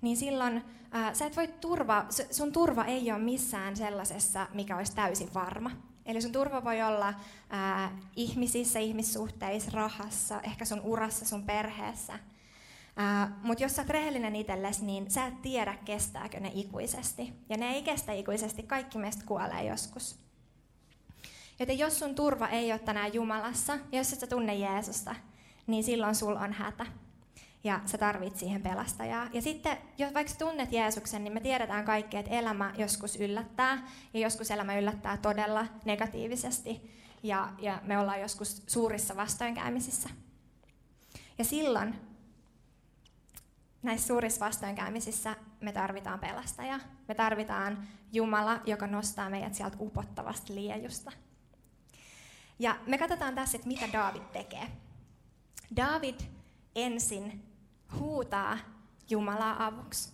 [0.00, 4.94] niin silloin ää, sä et voi turva, sun turva ei ole missään sellaisessa, mikä olisi
[4.94, 5.70] täysin varma.
[6.06, 7.14] Eli sun turva voi olla
[7.50, 12.18] ää, ihmisissä, ihmissuhteissa, rahassa, ehkä sun urassa, sun perheessä.
[13.42, 17.32] Mutta jos sä oot rehellinen itsellesi, niin sä et tiedä, kestääkö ne ikuisesti.
[17.48, 20.21] Ja ne ei kestä ikuisesti, kaikki meistä kuolee joskus.
[21.58, 25.14] Joten jos sun turva ei ole tänään Jumalassa, jos et sä tunne Jeesusta,
[25.66, 26.86] niin silloin sulla on hätä.
[27.64, 29.28] Ja sä tarvit siihen pelastajaa.
[29.32, 33.88] Ja sitten, jos vaikka tunnet Jeesuksen, niin me tiedetään kaikki, että elämä joskus yllättää.
[34.14, 36.90] Ja joskus elämä yllättää todella negatiivisesti.
[37.22, 40.08] Ja, ja me ollaan joskus suurissa vastoinkäymisissä.
[41.38, 41.94] Ja silloin
[43.82, 46.80] näissä suurissa vastoinkäymisissä me tarvitaan pelastajaa.
[47.08, 51.12] Me tarvitaan Jumala, joka nostaa meidät sieltä upottavasta liejusta.
[52.62, 54.68] Ja me katsotaan tässä, että mitä David tekee.
[55.76, 56.20] David
[56.74, 57.42] ensin
[57.98, 58.58] huutaa
[59.10, 60.12] Jumalaa avuksi.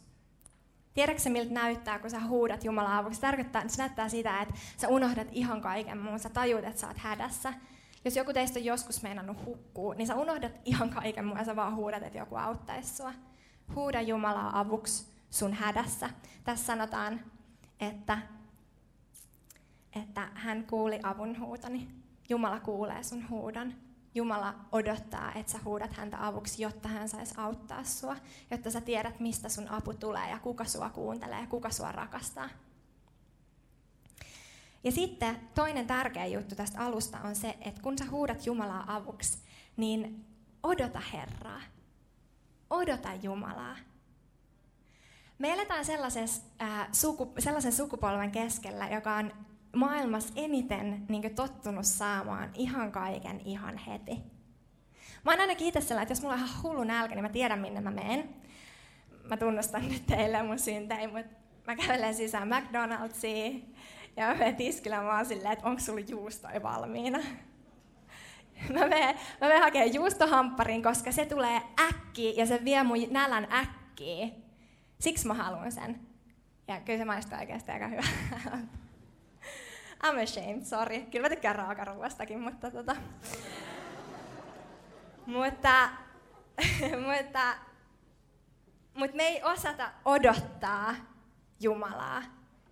[0.94, 3.16] Tiedätkö miltä näyttää, kun sä huudat Jumalaa avuksi?
[3.16, 6.18] Se, tarkoittaa, se näyttää sitä, että sä unohdat ihan kaiken muun.
[6.18, 7.54] Sä tajuut, että sä oot hädässä.
[8.04, 11.56] Jos joku teistä on joskus meinannut hukkuu, niin sä unohdat ihan kaiken muun ja sä
[11.56, 13.12] vaan huudat, että joku auttaisi sua.
[13.74, 16.10] Huuda Jumalaa avuksi sun hädässä.
[16.44, 17.20] Tässä sanotaan,
[17.80, 18.18] että,
[19.92, 22.07] että hän kuuli avun huutoni.
[22.28, 23.74] Jumala kuulee sun huudon.
[24.14, 28.16] Jumala odottaa, että sä huudat häntä avuksi, jotta hän saisi auttaa sua,
[28.50, 32.48] jotta sä tiedät, mistä sun apu tulee ja kuka sua kuuntelee ja kuka sua rakastaa.
[34.84, 39.38] Ja sitten toinen tärkeä juttu tästä alusta on se, että kun sä huudat Jumalaa avuksi,
[39.76, 40.26] niin
[40.62, 41.60] odota Herraa.
[42.70, 43.76] Odota Jumalaa.
[45.38, 46.28] Me eletään sellaisen,
[46.62, 49.32] äh, suku, sellaisen sukupolven keskellä, joka on
[49.76, 54.22] maailmassa eniten niin tottunut saamaan ihan kaiken ihan heti.
[55.24, 57.80] Mä oon ainakin itse että jos mulla on ihan hullu nälkä, niin mä tiedän minne
[57.80, 58.34] mä menen.
[59.28, 63.74] Mä tunnustan nyt teille mun syntejä, mutta mä kävelen sisään McDonald'siin
[64.16, 64.56] ja mä menen
[65.02, 67.18] mä oon silleen, että onko sulla juustoja valmiina.
[68.72, 73.52] Mä menen, mä menen hakemaan juustohampparin, koska se tulee äkki ja se vie mun nälän
[73.52, 74.28] äkkiä.
[75.00, 76.00] Siksi mä haluan sen.
[76.68, 78.02] Ja kyllä se maistuu oikeasti aika hyvä.
[80.04, 81.00] I'm ashamed, sorry.
[81.00, 82.96] Kyllä mä tykkään raakaruuastakin, mutta tota...
[85.26, 85.88] mutta,
[87.06, 87.54] mutta,
[88.94, 90.94] mutta me ei osata odottaa
[91.60, 92.22] Jumalaa.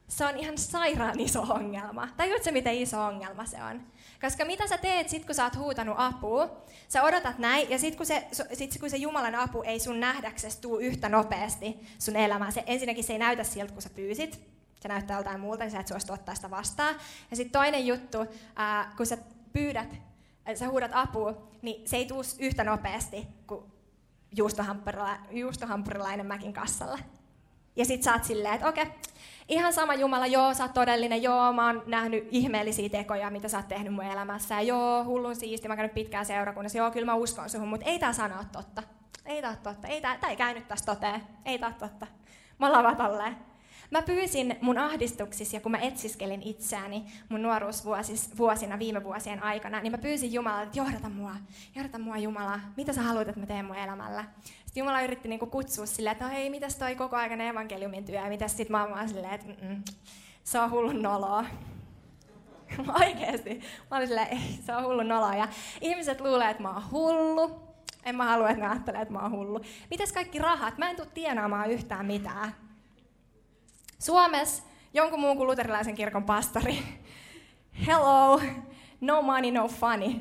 [0.09, 2.09] Se on ihan sairaan iso ongelma.
[2.17, 3.83] Tajuutko miten iso ongelma se on?
[4.21, 6.65] Koska mitä sä teet sit, kun sä oot huutanut apua?
[6.89, 10.61] Sä odotat näin, ja sit kun se, sit, kun se Jumalan apu ei sun nähdäksesi
[10.61, 14.56] tuu yhtä nopeasti sun elämään, se, ensinnäkin se ei näytä siltä, kun sä pyysit,
[14.87, 16.95] se näyttää joltain muulta, niin sä et suostu ottaa sitä vastaan.
[17.31, 18.19] Ja sitten toinen juttu,
[18.57, 19.19] ää, kun sä
[19.53, 19.97] pyydät,
[20.55, 23.65] sä huudat apua, niin se ei tuu yhtä nopeasti kuin
[25.31, 26.99] juustohampurilainen mäkin kassalla.
[27.77, 28.87] Ja sit sä oot silleen, että okei,
[29.49, 33.57] ihan sama Jumala, joo, sä oot todellinen, joo, mä oon nähnyt ihmeellisiä tekoja, mitä sä
[33.57, 37.15] oot tehnyt mun elämässä, ja joo, hullun siisti, mä käynyt pitkään seurakunnassa, joo, kyllä mä
[37.15, 38.83] uskon suhun, mutta ei tää sana ole totta.
[39.25, 42.07] Ei tää totta, ei tää, tää ei käynyt tästä toteen, ei tää totta.
[42.59, 43.37] Mä lavat tolleen.
[43.91, 49.93] Mä pyysin mun ahdistuksissa ja kun mä etsiskelin itseäni mun nuoruusvuosina viime vuosien aikana, niin
[49.93, 51.37] mä pyysin Jumalaa, että johdata mua,
[51.75, 54.25] johdata mua Jumala, mitä sä haluat, että mä teen mun elämällä.
[54.45, 58.29] Sitten Jumala yritti niinku kutsua silleen, että hei, mitäs toi koko ajan evankeliumin työ, ja
[58.29, 59.83] mitäs sit mä oon vaan silleen, että mm
[60.47, 61.45] se on hullun noloa.
[63.01, 63.61] Oikeesti.
[63.91, 65.35] Mä olin silleen, ei, se on hullun noloa.
[65.35, 65.49] Ja
[65.81, 67.61] ihmiset luulee, että mä oon hullu.
[68.05, 69.61] En mä halua, että ne ajattelee, että mä oon hullu.
[69.91, 70.79] Mitäs kaikki rahat?
[70.79, 72.55] Mä en tuu tienaamaan yhtään mitään.
[73.99, 74.63] Suomessa
[74.95, 76.79] jonkun muun kuin luterilaisen kirkon pastori.
[77.87, 78.41] Hello,
[79.01, 80.15] no money, no funny.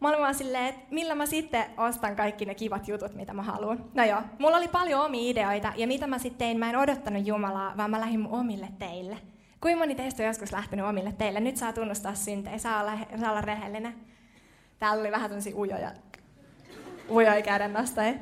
[0.00, 3.42] Mä olin vaan silleen, että millä mä sitten ostan kaikki ne kivat jutut, mitä mä
[3.42, 3.84] haluan.
[3.94, 7.26] No joo, mulla oli paljon omia ideoita, ja mitä mä sitten tein, mä en odottanut
[7.26, 9.18] Jumalaa, vaan mä lähdin mun omille teille.
[9.60, 11.40] Kuinka moni teistä on joskus lähtenyt omille teille?
[11.40, 13.94] Nyt saa tunnustaa syntejä, saa olla, saa olla rehellinen.
[14.78, 15.92] Täällä oli vähän tämmöisiä ujoja,
[17.10, 18.14] ujoja kädennostoja.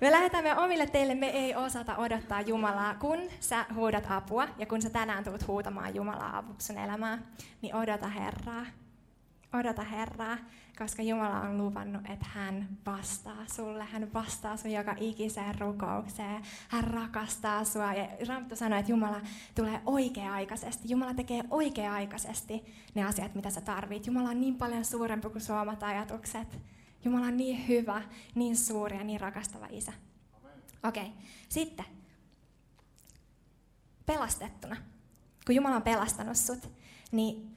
[0.00, 2.94] Me lähdetään omille teille, me ei osata odottaa Jumalaa.
[2.94, 7.24] Kun sä huudat apua ja kun sä tänään tulet huutamaan Jumalaa avuksi sun elämään,
[7.62, 8.66] niin odota Herraa.
[9.52, 10.36] Odota Herraa,
[10.78, 13.84] koska Jumala on luvannut, että hän vastaa sulle.
[13.84, 16.42] Hän vastaa sun joka ikiseen rukoukseen.
[16.68, 17.94] Hän rakastaa sua.
[17.94, 19.20] Ja Raamattu sanoo, että Jumala
[19.54, 20.88] tulee oikea-aikaisesti.
[20.88, 24.06] Jumala tekee oikea-aikaisesti ne asiat, mitä sä tarvit.
[24.06, 26.58] Jumala on niin paljon suurempi kuin suomat ajatukset.
[27.04, 28.02] Jumala on niin hyvä,
[28.34, 29.92] niin suuri ja niin rakastava isä.
[30.84, 31.14] Okei, okay.
[31.48, 31.84] sitten.
[34.06, 34.76] Pelastettuna.
[35.46, 36.70] Kun Jumala on pelastanut sut,
[37.12, 37.56] niin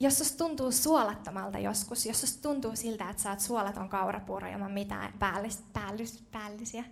[0.00, 4.72] jos susta tuntuu suolattomalta joskus, jos susta tuntuu siltä, että sä oot suolaton kaurapuuro ilman
[4.72, 6.84] mitään päällys, päällys, päällisiä,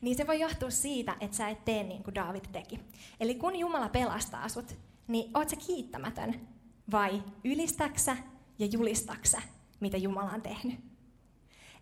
[0.00, 2.80] niin se voi johtua siitä, että sä et tee niin kuin David teki.
[3.20, 4.76] Eli kun Jumala pelastaa sut,
[5.08, 6.48] niin oot sä kiittämätön
[6.90, 8.16] vai ylistäksä
[8.58, 9.42] ja julistaksä,
[9.80, 10.91] mitä Jumala on tehnyt?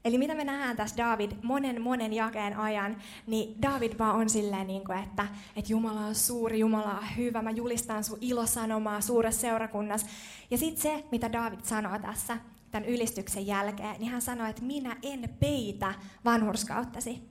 [0.05, 4.67] Eli mitä me nähdään tässä David monen monen jakeen ajan, niin David vaan on silleen,
[4.67, 9.41] niin kuin, että, että Jumala on suuri, Jumala on hyvä, mä julistan sun ilosanomaa suuressa
[9.41, 10.07] seurakunnassa.
[10.51, 12.37] Ja sitten se, mitä David sanoo tässä
[12.71, 17.23] tämän ylistyksen jälkeen, niin hän sanoo, että minä en peitä vanhurskauttasi.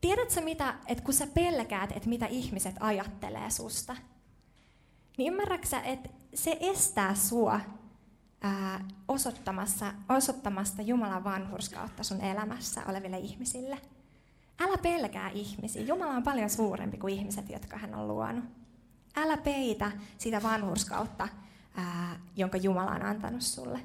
[0.00, 3.96] Tiedätkö mitä, että kun sä pelkäät, että mitä ihmiset ajattelee susta,
[5.18, 7.60] niin ymmärrätkö että se estää sua
[8.42, 13.78] ää, osoittamassa, osoittamasta Jumalan vanhurskautta sun elämässä oleville ihmisille.
[14.60, 15.82] Älä pelkää ihmisiä.
[15.82, 18.44] Jumala on paljon suurempi kuin ihmiset, jotka hän on luonut.
[19.16, 21.28] Älä peitä sitä vanhurskautta,
[21.76, 23.80] ää, jonka Jumala on antanut sulle.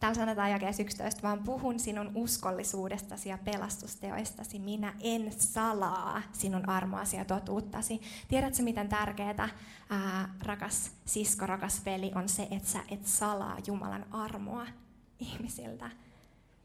[0.00, 4.58] Täällä sanotaan jakeessa 11, vaan puhun sinun uskollisuudestasi ja pelastusteoistasi.
[4.58, 8.00] Minä en salaa sinun armoasi ja totuuttasi.
[8.28, 9.48] Tiedätkö, miten tärkeää,
[9.90, 14.66] ää, rakas sisko, rakas veli, on se, että sä et salaa Jumalan armoa
[15.20, 15.90] ihmisiltä.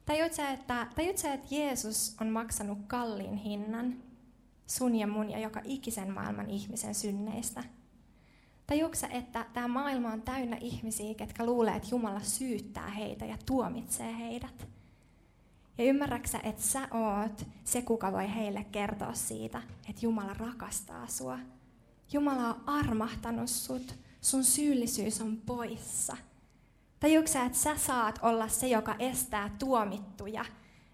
[0.05, 3.95] Tajuutko, että, tajuutko, että Jeesus on maksanut kalliin hinnan
[4.67, 7.63] sun ja mun ja joka ikisen maailman ihmisen synneistä?
[8.67, 14.17] Tajuuksä, että tämä maailma on täynnä ihmisiä, ketkä luulee, että Jumala syyttää heitä ja tuomitsee
[14.17, 14.67] heidät?
[15.77, 21.39] Ja ymmärräksä, että sä oot se, kuka voi heille kertoa siitä, että Jumala rakastaa sua.
[22.13, 26.17] Jumala on armahtanut sut, sun syyllisyys on poissa.
[26.99, 30.45] Tajuuksä, että sä saat olla se, joka estää tuomittuja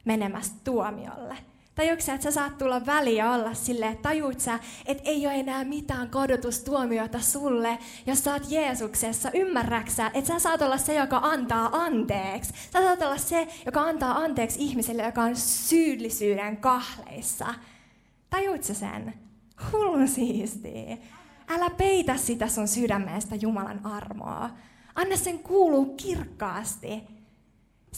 [0.05, 1.37] menemästä tuomiolle.
[1.77, 5.35] Tajuuksä, että sä saat tulla väliin ja olla silleen, että tajuut sä, että ei ole
[5.35, 9.31] enää mitään kodotustuomiota sulle, jos sä oot Jeesuksessa.
[9.33, 12.53] Ymmärräksä, että sä saat olla se, joka antaa anteeksi.
[12.73, 17.53] Sä saat olla se, joka antaa anteeksi ihmiselle, joka on syyllisyyden kahleissa.
[18.29, 19.13] Tajuut sä sen?
[19.71, 20.97] Hullun siistiä.
[21.49, 24.49] Älä peitä sitä sun sydämestä Jumalan armoa.
[24.95, 27.16] Anna sen kuuluu kirkkaasti.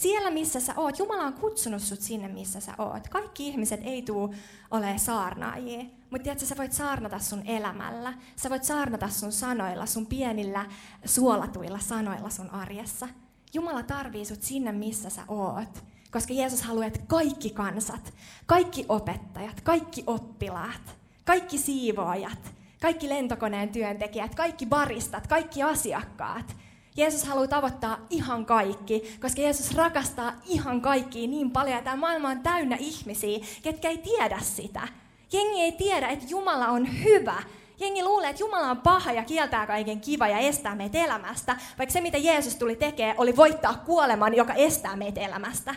[0.00, 3.08] Siellä, missä sä oot, Jumala on kutsunut sut sinne, missä sä oot.
[3.08, 4.34] Kaikki ihmiset ei tuu
[4.70, 8.14] ole saarnaajia, mutta tiedätkö, sä voit saarnata sun elämällä.
[8.36, 10.66] Sä voit saarnata sun sanoilla, sun pienillä
[11.04, 13.08] suolatuilla sanoilla sun arjessa.
[13.54, 15.84] Jumala tarvii sut sinne, missä sä oot.
[16.10, 18.14] Koska Jeesus haluaa, että kaikki kansat,
[18.46, 26.56] kaikki opettajat, kaikki oppilaat, kaikki siivoajat, kaikki lentokoneen työntekijät, kaikki baristat, kaikki asiakkaat.
[26.96, 32.28] Jeesus haluaa tavoittaa ihan kaikki, koska Jeesus rakastaa ihan kaikkia niin paljon, että tämä maailma
[32.28, 34.88] on täynnä ihmisiä, ketkä ei tiedä sitä.
[35.32, 37.42] Jengi ei tiedä, että Jumala on hyvä.
[37.80, 41.92] Jengi luulee, että Jumala on paha ja kieltää kaiken kiva ja estää meitä elämästä, vaikka
[41.92, 45.74] se, mitä Jeesus tuli tekemään, oli voittaa kuoleman, joka estää meitä elämästä.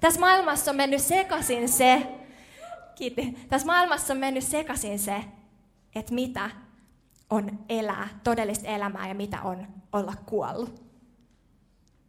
[0.00, 2.06] Tässä maailmassa on mennyt sekaisin se,
[2.94, 5.24] kiitti, tässä maailmassa on mennyt sekaisin se,
[5.94, 6.50] että mitä
[7.32, 10.82] on elää todellista elämää ja mitä on olla kuollut.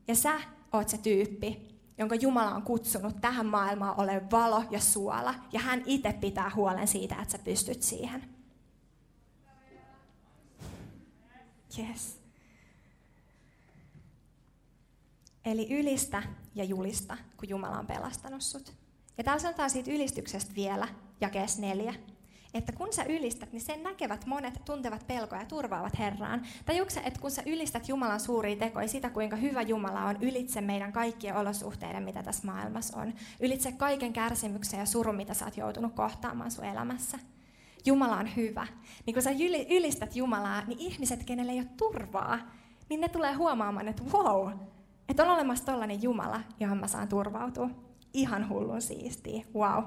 [0.08, 0.42] Ja sä
[0.74, 5.84] oot se tyyppi, jonka Jumala on kutsunut tähän maailmaan ole valo ja suola, ja hän
[5.86, 8.30] itse pitää huolen siitä, että sä pystyt siihen.
[11.80, 12.20] Yes.
[15.46, 16.24] Eli ylistä
[16.56, 18.74] ja julista, kun Jumala on pelastanut sut.
[19.18, 20.88] Ja täällä sanotaan siitä ylistyksestä vielä,
[21.22, 21.94] jakees neljä
[22.54, 26.42] että kun sä ylistät, niin sen näkevät monet tuntevat pelkoa ja turvaavat Herraan.
[26.66, 30.94] Tajuuksä, että kun sä ylistät Jumalan suuria tekoja, sitä kuinka hyvä Jumala on ylitse meidän
[30.94, 33.14] kaikkien olosuhteiden, mitä tässä maailmassa on.
[33.40, 37.20] Ylitse kaiken kärsimyksen ja surun, mitä sä oot joutunut kohtaamaan sun elämässä.
[37.86, 38.68] Jumala on hyvä.
[39.06, 39.32] Niin kun sä
[39.70, 42.40] ylistät Jumalaa, niin ihmiset, kenelle ei ole turvaa,
[42.90, 44.52] niin ne tulee huomaamaan, että wow,
[45.10, 47.70] että on olemassa tollainen Jumala, johon mä saan turvautua.
[48.14, 49.84] Ihan hullun siistiä, wow.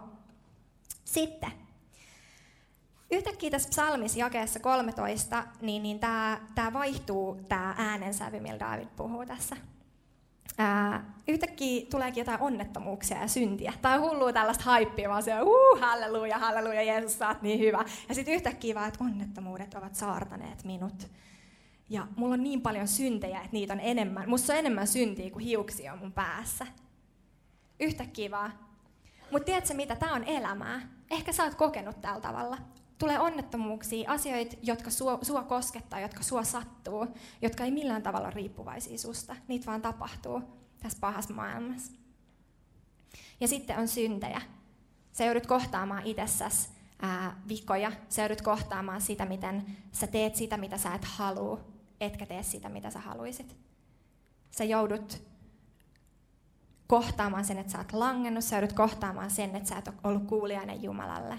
[1.04, 1.65] Sitten,
[3.10, 9.26] Yhtäkkiä tässä psalmissa jakeessa 13, niin, niin tämä tää vaihtuu tämä äänensävy, millä David puhuu
[9.26, 9.56] tässä.
[10.58, 13.72] Ää, yhtäkkiä tuleekin jotain onnettomuuksia ja syntiä.
[13.82, 17.84] Tai hullua tällaista haippia, vaan se uh, halleluja, halleluja, Jeesus, sä oot niin hyvä.
[18.08, 21.10] Ja sitten yhtäkkiä vaan, että onnettomuudet ovat saartaneet minut.
[21.88, 24.30] Ja mulla on niin paljon syntejä, että niitä on enemmän.
[24.30, 26.66] Musta on enemmän syntiä kuin hiuksia on mun päässä.
[27.80, 28.52] Yhtäkkiä vaan.
[29.30, 29.96] Mutta tiedätkö mitä?
[29.96, 30.80] Tämä on elämää.
[31.10, 32.58] Ehkä sä oot kokenut tällä tavalla
[32.98, 37.06] tulee onnettomuuksia, asioita, jotka sua, sua koskettaa, jotka sua sattuu,
[37.42, 39.36] jotka ei millään tavalla riippuvaisia susta.
[39.48, 40.42] Niitä vaan tapahtuu
[40.82, 41.92] tässä pahassa maailmassa.
[43.40, 44.42] Ja sitten on syntejä.
[45.12, 46.68] Sä joudut kohtaamaan itsessäsi
[47.02, 47.92] ää, vikoja.
[48.08, 51.60] Sä joudut kohtaamaan sitä, miten sä teet sitä, mitä sä et halua,
[52.00, 53.56] etkä tee sitä, mitä sä haluisit.
[54.50, 55.22] Sä joudut
[56.86, 58.44] kohtaamaan sen, että sä oot langennut.
[58.44, 61.38] Sä joudut kohtaamaan sen, että sä et ole ollut kuulijainen Jumalalle.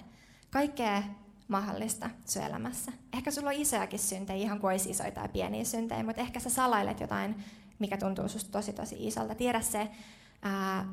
[0.50, 1.04] Kaikkea
[1.48, 2.92] mahdollista sun elämässä.
[3.14, 6.50] Ehkä sulla on isojakin syntejä, ihan kuin olisi isoja tai pieniä syntejä, mutta ehkä sä
[6.50, 7.44] salailet jotain,
[7.80, 9.36] mikä tuntuu susta tosi tosi isolta.
[9.36, 9.92] Tiedä se,
[10.42, 10.84] ää,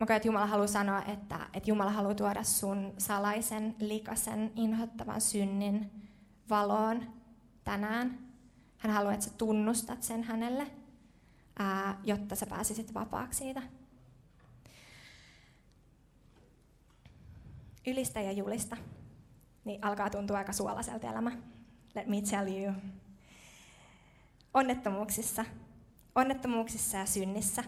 [0.00, 5.20] mä koen, että Jumala haluaa sanoa, että, että Jumala haluaa tuoda sun salaisen, likasen, inhottavan
[5.20, 5.90] synnin
[6.50, 7.02] valoon
[7.64, 8.18] tänään.
[8.78, 10.66] Hän haluaa, että sä tunnustat sen hänelle,
[11.58, 13.62] ää, jotta sä pääsisit vapaaksi siitä.
[17.86, 18.76] Ylistä ja julista
[19.66, 21.32] niin alkaa tuntua aika suolaiselta elämä.
[21.94, 22.72] Let me tell you.
[24.54, 25.44] Onnettomuuksissa,
[26.14, 27.64] onnettomuuksissa ja synnissä,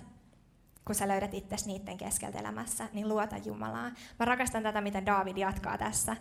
[0.84, 3.90] kun sä löydät itsesi niiden keskeltä elämässä, niin luota Jumalaa.
[4.18, 6.16] Mä rakastan tätä, mitä David jatkaa tässä.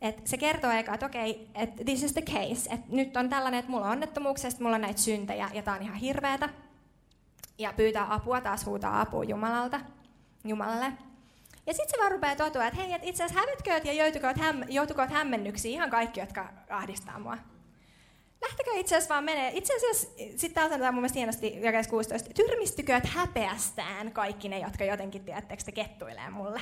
[0.00, 2.74] Et se kertoo eka, että okei, okay, että this is the case.
[2.74, 5.82] Et nyt on tällainen, että mulla on onnettomuuksia, mulla on näitä syntejä, ja tää on
[5.82, 6.48] ihan hirveetä.
[7.58, 9.80] Ja pyytää apua, taas huutaa apua Jumalalta,
[10.44, 10.92] Jumalalle.
[11.68, 14.62] Ja sitten se vaan rupeaa totua, että hei, et itse asiassa hävytkööt ja joutukoot, häm,
[14.68, 17.38] joutukoot hämmennyksiin ihan kaikki, jotka ahdistaa mua.
[18.42, 19.50] Lähtekö itse asiassa vaan menee.
[19.54, 24.84] Itse asiassa, sitten täällä sanotaan mun mielestä hienosti jakeessa 16, tyrmistykööt häpeästään kaikki ne, jotka
[24.84, 26.60] jotenkin, tiedättekö, te kettuilee mulle.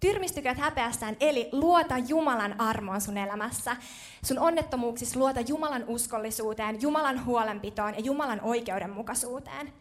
[0.00, 3.76] Tyrmistykööt häpeästään, eli luota Jumalan armoon sun elämässä.
[4.24, 9.72] Sun onnettomuuksissa luota Jumalan uskollisuuteen, Jumalan huolenpitoon ja Jumalan oikeudenmukaisuuteen.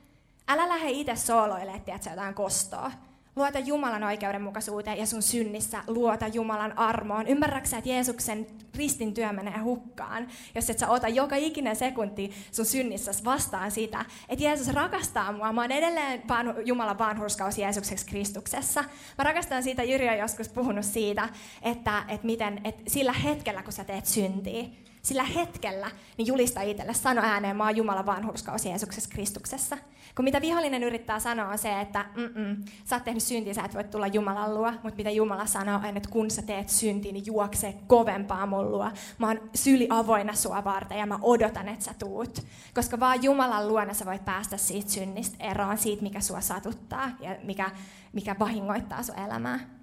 [0.47, 2.91] Älä lähde itse sooloilemaan, tiedätkö, jotain kostoa
[3.35, 7.27] Luota Jumalan oikeudenmukaisuuteen ja sun synnissä luota Jumalan armoon.
[7.27, 12.65] Ymmärräksä, että Jeesuksen ristin työ menee hukkaan, jos et sä ota joka ikinen sekunti sun
[12.65, 15.53] synnissä vastaan sitä, että Jeesus rakastaa mua.
[15.53, 16.23] Mä oon edelleen
[16.65, 18.83] Jumalan vanhurskaus Jeesukseksi Kristuksessa.
[19.17, 21.29] Mä rakastan siitä, Jyri on joskus puhunut siitä,
[21.61, 24.63] että, että, miten, että sillä hetkellä, kun sä teet syntiä,
[25.01, 29.77] sillä hetkellä, niin julista itselle, sano ääneen, mä oon Jumalan vanhurskaus Jeesuksessa Kristuksessa.
[30.15, 33.73] Kun mitä vihollinen yrittää sanoa on se, että Mm-mm, sä oot tehnyt syntiä, sä et
[33.73, 37.25] voi tulla Jumalan luo, mutta mitä Jumala sanoo on, että kun sä teet syntiä, niin
[37.25, 38.91] juokse kovempaa mun luo.
[39.17, 42.39] Mä oon syli avoinna sua varten ja mä odotan, että sä tuut.
[42.73, 47.35] Koska vaan Jumalan luona sä voit päästä siitä synnistä eroon, siitä mikä sua satuttaa ja
[47.43, 47.71] mikä,
[48.13, 49.78] mikä vahingoittaa sun elämää.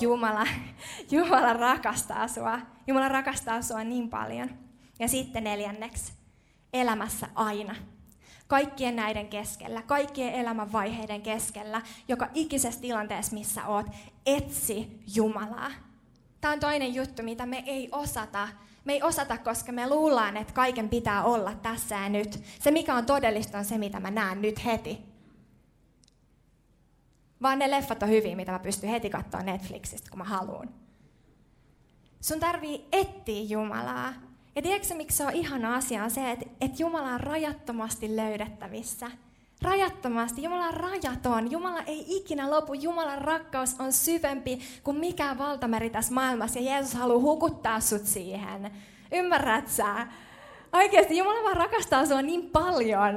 [0.00, 0.46] Jumala,
[1.10, 2.58] Jumala rakastaa sua.
[2.86, 4.50] Jumala rakastaa sua niin paljon.
[4.98, 6.12] Ja sitten neljänneksi,
[6.72, 7.76] elämässä aina.
[8.46, 13.86] Kaikkien näiden keskellä, kaikkien elämän vaiheiden keskellä, joka ikisessä tilanteessa, missä oot,
[14.26, 15.70] etsi Jumalaa.
[16.40, 18.48] Tämä on toinen juttu, mitä me ei osata.
[18.84, 22.42] Me ei osata, koska me luullaan, että kaiken pitää olla tässä ja nyt.
[22.58, 25.09] Se, mikä on todellista, on se, mitä mä näen nyt heti.
[27.42, 30.68] Vaan ne leffat on hyviä, mitä mä pystyn heti katsoa Netflixistä, kun mä haluan.
[32.20, 34.12] Sun tarvii etsiä Jumalaa.
[34.56, 36.04] Ja tiedätkö miksi se on ihana asia?
[36.04, 39.10] On se, että, että Jumala on rajattomasti löydettävissä.
[39.62, 40.42] Rajattomasti.
[40.42, 41.50] Jumala on rajaton.
[41.50, 42.74] Jumala ei ikinä lopu.
[42.74, 46.58] Jumalan rakkaus on syvempi kuin mikään valtameri tässä maailmassa.
[46.58, 48.70] Ja Jeesus haluaa hukuttaa sut siihen.
[49.12, 50.06] Ymmärrät sä?
[50.72, 53.16] Oikeasti Jumala vaan rakastaa sua niin paljon.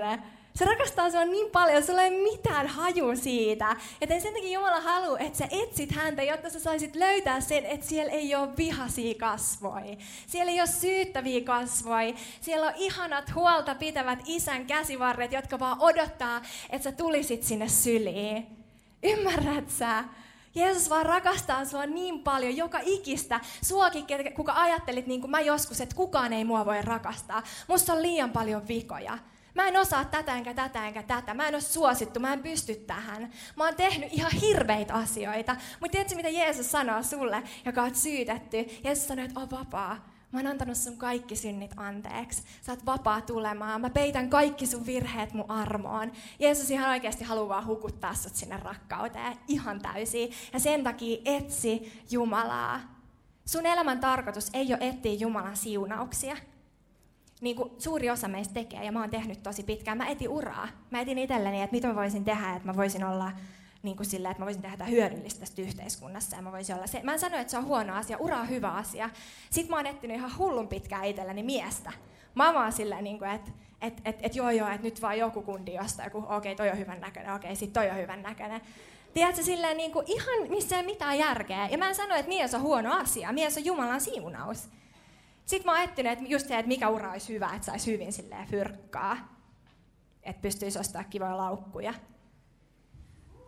[0.56, 3.76] Se rakastaa sinua niin paljon, sulla ei ole mitään haju siitä.
[4.02, 7.86] Joten sen takia Jumala haluaa, että sä etsit häntä, jotta sä saisit löytää sen, että
[7.86, 9.96] siellä ei ole vihaisia kasvoja.
[10.28, 12.14] Siellä ei ole syyttäviä kasvoja.
[12.42, 18.48] Siellä on ihanat huolta pitävät isän käsivarret, jotka vaan odottaa, että sä tulisit sinne syliin.
[19.04, 20.04] Ymmärrät sä?
[20.56, 23.40] Jeesus vaan rakastaa sua niin paljon, joka ikistä.
[23.62, 27.44] Suokin, kuka ajattelit niin kuin mä joskus, että kukaan ei mua voi rakastaa.
[27.68, 29.18] Musta on liian paljon vikoja.
[29.56, 31.34] Mä en osaa tätä enkä tätä enkä tätä.
[31.34, 33.32] Mä en ole suosittu, mä en pysty tähän.
[33.56, 35.56] Mä oon tehnyt ihan hirveitä asioita.
[35.80, 38.58] Mutta tiedätkö mitä Jeesus sanoo sulle, joka on syytetty?
[38.84, 40.14] Jeesus sanoo, että on vapaa.
[40.32, 42.44] Mä oon antanut sun kaikki synnit anteeksi.
[42.62, 43.82] Sä oot vapaa tulemaan.
[43.82, 46.12] Mä peitän kaikki sun virheet mun armoon.
[46.40, 50.32] Jeesus ihan oikeasti haluaa hukuttaa sut sinne rakkauteen ihan täysin.
[50.54, 52.80] Ja sen takia etsi Jumalaa.
[53.46, 56.38] Sun elämän tarkoitus ei ole etsiä Jumalan siunauksia
[57.44, 59.98] niin kuin suuri osa meistä tekee, ja mä oon tehnyt tosi pitkään.
[59.98, 60.68] Mä etin uraa.
[60.92, 63.32] Mä etin itselleni, että mitä mä voisin tehdä, että mä voisin olla
[63.84, 66.36] niin kuin sillä, että mä voisin tehdä hyödyllistä tästä yhteiskunnassa.
[66.36, 67.02] Ja mä, voisin olla se.
[67.04, 69.10] mä en sano, että se on huono asia, ura on hyvä asia.
[69.50, 71.92] Sitten mä oon etsinyt ihan hullun pitkään itselleni miestä.
[72.36, 75.42] Mä vaan silleen, niin kuin, että et, et, et joo joo, että nyt vaan joku
[75.42, 78.22] kundi jostain, joku okei, okay, toi on hyvän näköinen, okei, okay, sit toi on hyvän
[78.22, 78.62] näköinen.
[79.14, 81.68] Tiedätkö, silleen niin kuin, ihan missä ei mitään järkeä.
[81.68, 84.70] Ja mä en sano, että mies on huono asia, mies on Jumalan siunaus.
[85.46, 88.48] Sitten mä ajattelin, että just se, että mikä ura olisi hyvä, että saisi hyvin silleen
[88.48, 89.18] fyrkkaa.
[90.24, 91.94] Että pystyisi ostamaan kivoja laukkuja.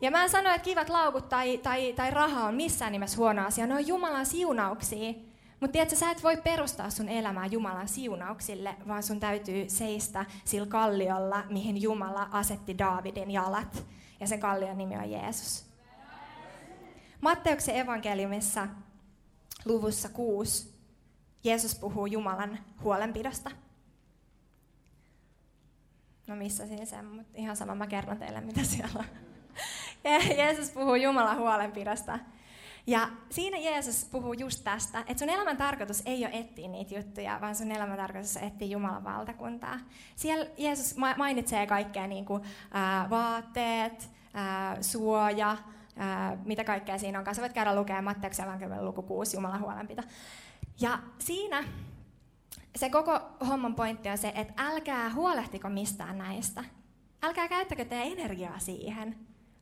[0.02, 3.46] Ja mä en sano, että kivat laukut tai, tai, tai raha on missään nimessä huono
[3.46, 3.68] asia.
[3.68, 5.14] Ne on Jumalan siunauksia.
[5.60, 10.68] Mutta tiedätkö, sä et voi perustaa sun elämää Jumalan siunauksille, vaan sun täytyy seistä sillä
[10.68, 13.86] kalliolla, mihin Jumala asetti Daavidin jalat.
[14.20, 15.66] Ja sen kallion nimi on Jeesus.
[17.22, 18.68] Matteuksen evankeliumissa
[19.66, 20.75] luvussa 6
[21.46, 23.52] Jeesus puhuu Jumalan huolenpidosta.
[26.28, 29.06] No missä siinä se, mutta ihan sama mä kerron teille, mitä siellä on.
[30.38, 32.20] Jeesus puhuu Jumalan huolenpidosta.
[32.88, 37.42] Ja siinä Jeesus puhuu just tästä, että sun elämän tarkoitus ei ole etsiä niitä juttuja,
[37.42, 39.80] vaan sun elämän tarkoitus on etsiä Jumalan valtakuntaa.
[40.16, 45.58] Siellä Jeesus mainitsee kaikkea niin kuin, ää, vaatteet, ää, suoja,
[45.98, 47.36] ää, mitä kaikkea siinä on.
[47.36, 50.02] Sä voit käydä lukemaan Matteuksen evankeliumin luku 6, Jumalan huolenpito.
[50.82, 51.64] Ja siinä
[52.76, 56.64] se koko homman pointti on se, että älkää huolehtiko mistään näistä.
[57.24, 59.16] Älkää käyttäkö teidän energiaa siihen,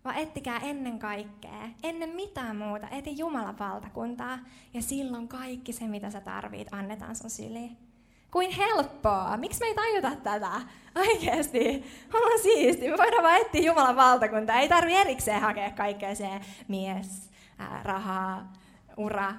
[0.06, 4.40] vaan ettikää ennen kaikkea, ennen mitään muuta, eti Jumalan valtakuntaa,
[4.74, 7.78] ja silloin kaikki se, mitä sä tarvit, annetaan sun syliin.
[8.32, 9.38] Kuin helppoa!
[9.38, 10.52] Miksi me ei tajuta tätä?
[10.96, 11.84] Oikeesti,
[12.14, 12.90] on siisti.
[12.90, 14.60] Me voidaan vaan etsiä Jumalan valtakuntaa.
[14.60, 16.30] Ei tarvi erikseen hakea kaikkea se
[16.68, 18.54] mies, ää, rahaa,
[18.98, 19.34] ura,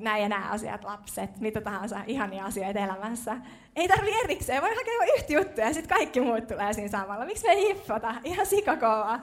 [0.00, 3.36] nämä ja nämä asiat, lapset, mitä tahansa ihania asioita elämässä.
[3.76, 7.24] Ei tarvi erikseen, voi hakea yhtä juttuja ja sitten kaikki muut tulee siinä samalla.
[7.24, 8.14] Miksi me ei hiffata?
[8.24, 9.20] Ihan sikakova.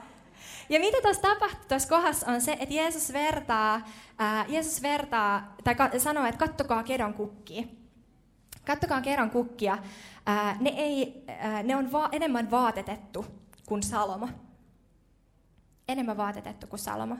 [0.68, 3.80] Ja mitä tuossa tapahtuu tuossa kohdassa on se, että Jeesus vertaa,
[4.18, 7.62] ää, Jeesus vertaa tai ka- sanoo, että kattokaa kedon kukkia.
[8.66, 9.78] Kattokaa kedon kukkia.
[10.26, 13.26] Ää, ne, ei, ää, ne on va- enemmän vaatetettu
[13.66, 14.28] kuin Salomo.
[15.88, 17.16] Enemmän vaatetettu kuin Salomo.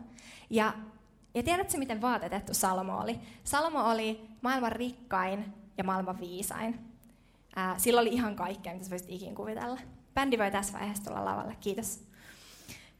[0.50, 0.72] Ja
[1.34, 3.20] ja tiedätkö, miten vaatetettu Salomo oli?
[3.44, 6.78] Salomo oli maailman rikkain ja maailman viisain.
[7.56, 9.78] Ää, sillä oli ihan kaikkea, mitä sä voisit ikin kuvitella.
[10.14, 12.04] Bändi voi tässä vaiheessa tulla lavalle, kiitos.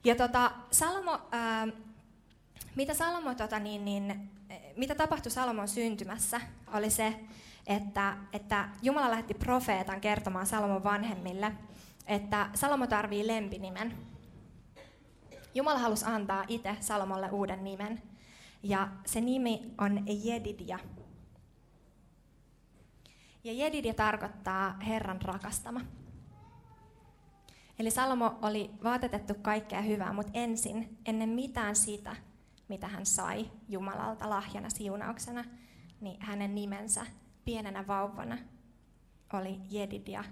[0.04, 1.68] Ja tota, Salomo, ää,
[2.76, 4.30] mitä Salomo, tota, niin, niin,
[4.76, 6.40] mitä tapahtui Salomon syntymässä,
[6.74, 7.14] oli se,
[7.66, 11.52] että, että Jumala lähetti profeetan kertomaan Salomon vanhemmille,
[12.06, 13.98] että Salomo tarvii lempinimen.
[15.54, 18.02] Jumala halusi antaa itse Salomolle uuden nimen.
[18.62, 20.78] Ja se nimi on Jedidia.
[23.44, 25.80] Ja Jedidia tarkoittaa Herran rakastama.
[27.78, 32.16] Eli Salomo oli vaatetettu kaikkea hyvää, mutta ensin, ennen mitään sitä,
[32.68, 35.44] mitä hän sai Jumalalta lahjana, siunauksena,
[36.00, 37.06] niin hänen nimensä
[37.44, 38.38] pienenä vauvana
[39.32, 40.24] oli Jedidia,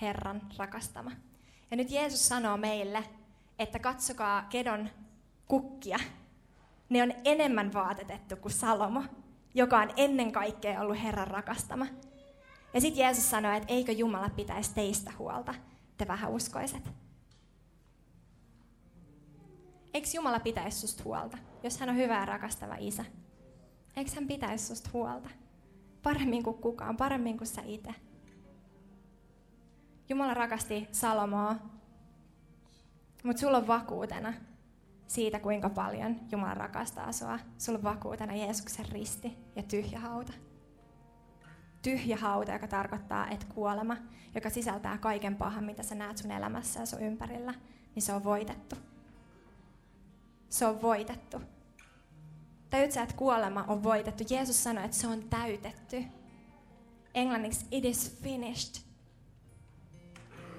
[0.00, 1.10] Herran rakastama.
[1.70, 3.04] Ja nyt Jeesus sanoo meille,
[3.58, 4.90] että katsokaa kedon
[5.46, 5.98] kukkia.
[6.94, 9.02] Ne on enemmän vaatetettu kuin Salomo,
[9.54, 11.86] joka on ennen kaikkea ollut Herran rakastama.
[12.74, 15.54] Ja sitten Jeesus sanoi, että eikö Jumala pitäisi teistä huolta,
[15.96, 16.90] te vähän uskoiset.
[19.94, 23.04] Eikö Jumala pitäisi susta huolta, jos hän on hyvä ja rakastava isä?
[23.96, 25.28] Eikö hän pitäisi susta huolta?
[26.02, 27.94] Paremmin kuin kukaan, paremmin kuin sä itse.
[30.08, 31.56] Jumala rakasti Salomoa,
[33.24, 34.34] mutta sulla on vakuutena
[35.06, 37.38] siitä, kuinka paljon Jumala rakastaa sua.
[37.58, 40.32] Sulla on vakuutena Jeesuksen risti ja tyhjä hauta.
[41.82, 43.96] Tyhjä hauta, joka tarkoittaa, että kuolema,
[44.34, 47.54] joka sisältää kaiken pahan, mitä sä näet sun elämässä ja sun ympärillä,
[47.94, 48.76] niin se on voitettu.
[50.48, 51.40] Se on voitettu.
[52.70, 54.24] Tajuut että kuolema on voitettu?
[54.30, 56.04] Jeesus sanoi, että se on täytetty.
[57.14, 58.82] Englanniksi, it is finished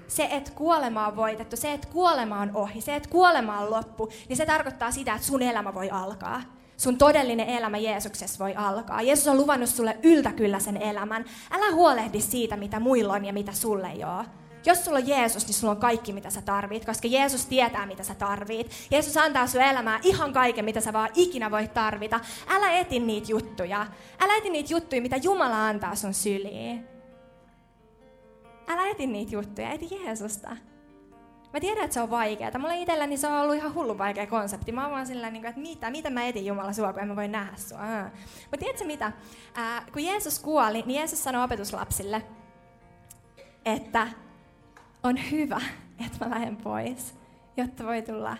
[0.08, 4.08] se, että kuolema on voitettu, se, että kuolema on ohi, se, että kuolema on loppu,
[4.28, 6.42] niin se tarkoittaa sitä, että sun elämä voi alkaa.
[6.76, 9.02] Sun todellinen elämä Jeesuksessa voi alkaa.
[9.02, 11.24] Jeesus on luvannut sulle yltäkyllä sen elämän.
[11.50, 14.24] Älä huolehdi siitä, mitä muilla on ja mitä sulle ei ole.
[14.66, 18.02] Jos sulla on Jeesus, niin sulla on kaikki, mitä sä tarvit, koska Jeesus tietää, mitä
[18.02, 18.70] sä tarvit.
[18.90, 22.20] Jeesus antaa sun elämään ihan kaiken, mitä sä vaan ikinä voit tarvita.
[22.48, 23.86] Älä eti niitä juttuja.
[24.20, 26.95] Älä eti niitä juttuja, mitä Jumala antaa sun syliin.
[28.68, 30.56] Älä eti niitä juttuja, eti Jeesusta.
[31.52, 32.58] Mä tiedän, että se on vaikeaa.
[32.58, 34.72] Mulla itselläni se on ollut ihan hullu vaikea konsepti.
[34.72, 37.16] Mä oon vaan sillä niin että mitä, mitä mä etin Jumala sua, kun en mä
[37.16, 37.80] voi nähdä sua.
[38.40, 39.12] Mutta tiedätkö mitä?
[39.54, 42.22] Ää, kun Jeesus kuoli, niin Jeesus sanoi opetuslapsille,
[43.64, 44.08] että
[45.02, 45.60] on hyvä,
[46.06, 47.14] että mä lähden pois,
[47.56, 48.36] jotta voi tulla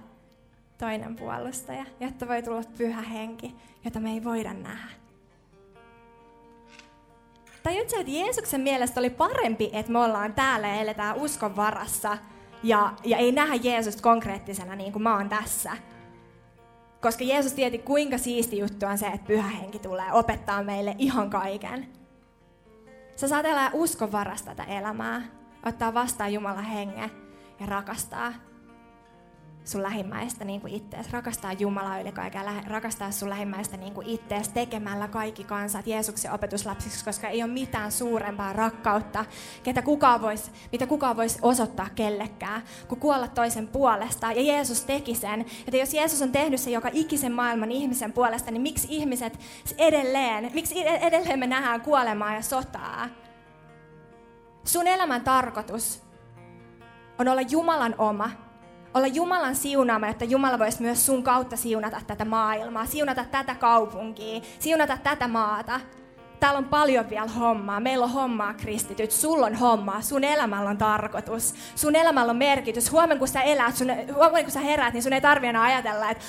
[0.79, 3.55] toinen puolustaja, jotta voi tulla pyhä henki,
[3.85, 5.06] jota me ei voida nähdä.
[7.67, 12.19] Tajutko, että Jeesuksen mielestä oli parempi, että me ollaan täällä ja eletään uskon varassa
[12.62, 15.77] ja, ja ei nähdä Jeesusta konkreettisena niin kuin mä oon tässä.
[17.01, 21.31] Koska Jeesus tieti, kuinka siisti juttu on se, että pyhä henki tulee opettaa meille ihan
[21.31, 21.89] kaiken.
[23.17, 25.23] Sä saat elää uskon varasta tätä elämää,
[25.67, 27.11] ottaa vastaan Jumalan hengen
[27.61, 28.33] ja rakastaa
[29.67, 31.11] sun lähimmäistä niin kuin ittees.
[31.11, 37.05] Rakastaa Jumalaa yli kaiken rakastaa sun lähimmäistä niin kuin ittees tekemällä kaikki kansat Jeesuksen opetuslapsiksi,
[37.05, 39.25] koska ei ole mitään suurempaa rakkautta,
[39.62, 44.33] ketä kukaan vois, mitä kukaan voisi osoittaa kellekään, kuin kuolla toisen puolesta.
[44.33, 45.41] Ja Jeesus teki sen.
[45.41, 49.39] Että jos Jeesus on tehnyt sen joka ikisen maailman ihmisen puolesta, niin miksi ihmiset
[49.79, 53.09] edelleen, miksi edelleen me nähdään kuolemaa ja sotaa?
[54.64, 56.03] Sun elämän tarkoitus
[57.19, 58.45] on olla Jumalan oma,
[58.97, 64.40] olla Jumalan siunaama, että Jumala voisi myös sun kautta siunata tätä maailmaa, siunata tätä kaupunkia,
[64.59, 65.80] siunata tätä maata.
[66.40, 67.80] Täällä on paljon vielä hommaa.
[67.80, 69.11] Meillä on hommaa, kristityt.
[69.11, 70.01] Sulla on hommaa.
[70.01, 71.55] Sun elämällä on tarkoitus.
[71.74, 72.92] Sun elämällä on merkitys.
[72.92, 76.11] Huomenna kun sä elät, sun, huomenna kun sä herät, niin sun ei tarvi enää ajatella,
[76.11, 76.24] että,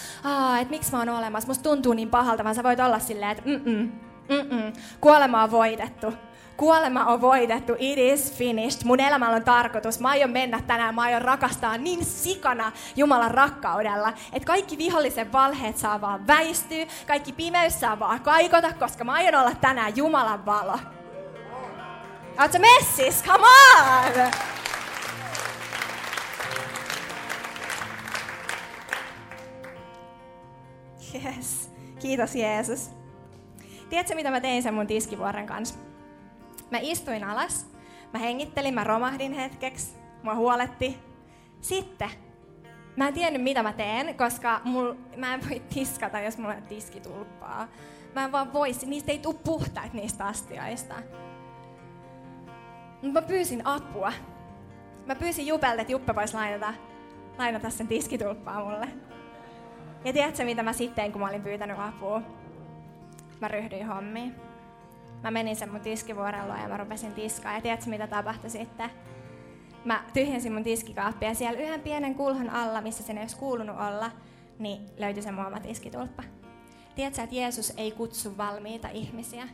[0.62, 1.48] että miksi mä oon olemassa.
[1.48, 3.92] Musta tuntuu niin pahalta, vaan sä voit olla silleen, että mm-mm,
[4.30, 4.74] mm-mm.
[5.02, 6.14] kuolema on voitettu.
[6.58, 8.82] Kuolema on voitettu, it is finished.
[8.86, 10.00] Mun elämällä on tarkoitus.
[10.00, 15.78] Mä aion mennä tänään, mä aion rakastaa niin sikana Jumalan rakkaudella, että kaikki vihollisen valheet
[15.78, 20.80] saa vaan väistyä, kaikki pimeys saa vaan kaikota, koska mä aion olla tänään Jumalan valo.
[22.40, 23.24] Oletko messis?
[23.24, 24.32] Come on!
[31.14, 31.72] Yes.
[32.00, 32.90] Kiitos Jeesus.
[33.90, 35.87] Tiedätkö, mitä mä tein sen mun tiskivuoren kanssa?
[36.72, 37.68] Mä istuin alas,
[38.14, 41.00] mä hengittelin, mä romahdin hetkeksi, mua huoletti.
[41.62, 42.10] Sitten
[42.96, 46.62] mä en tiennyt mitä mä teen, koska mul, mä en voi tiskata, jos mulla on
[46.62, 47.68] tiskitulppaa.
[48.16, 50.96] Mä en vaan voisi, niistä ei tule puhtaita niistä astioista.
[53.02, 54.14] Mutta mä pyysin apua.
[55.06, 56.74] Mä pyysin Jupelta, että Juppe voisi lainata,
[57.38, 58.88] lainata sen tiskitulppaa mulle.
[60.06, 62.22] Ja tiedätkö mitä mä sitten, kun mä olin pyytänyt apua?
[63.42, 64.47] Mä ryhdyin hommiin
[65.24, 67.54] mä menin sen mun tiskivuorella ja mä rupesin tiskaa.
[67.54, 68.90] Ja tiedätkö mitä tapahtui sitten?
[69.86, 74.12] Mä tyhjensin mun tiskikaappia siellä yhden pienen kulhon alla, missä sen ei olisi kuulunut olla,
[74.60, 76.24] niin löytyi se mun oma tiskitulppa.
[76.96, 79.48] Tiedätkö, että Jeesus ei kutsu valmiita ihmisiä.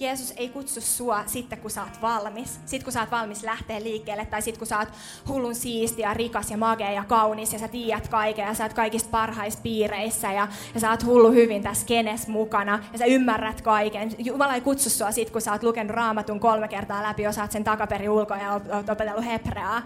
[0.00, 2.54] Jeesus ei kutsu sua sitten, kun sä oot valmis.
[2.54, 4.88] Sitten, kun sä oot valmis lähteä liikkeelle, tai sitten, kun sä oot
[5.28, 8.72] hullun siisti ja rikas ja magea ja kaunis, ja sä tiedät kaiken, ja sä oot
[8.72, 13.60] kaikista parhaissa piireissä, ja, ja sä oot hullu hyvin tässä kenes mukana, ja sä ymmärrät
[13.60, 14.10] kaiken.
[14.18, 17.64] Jumala ei kutsu sua sitten, kun sä oot lukenut raamatun kolme kertaa läpi, osaat sen
[17.64, 19.82] takaperi ulkoa ja oot opetellut hebreaa.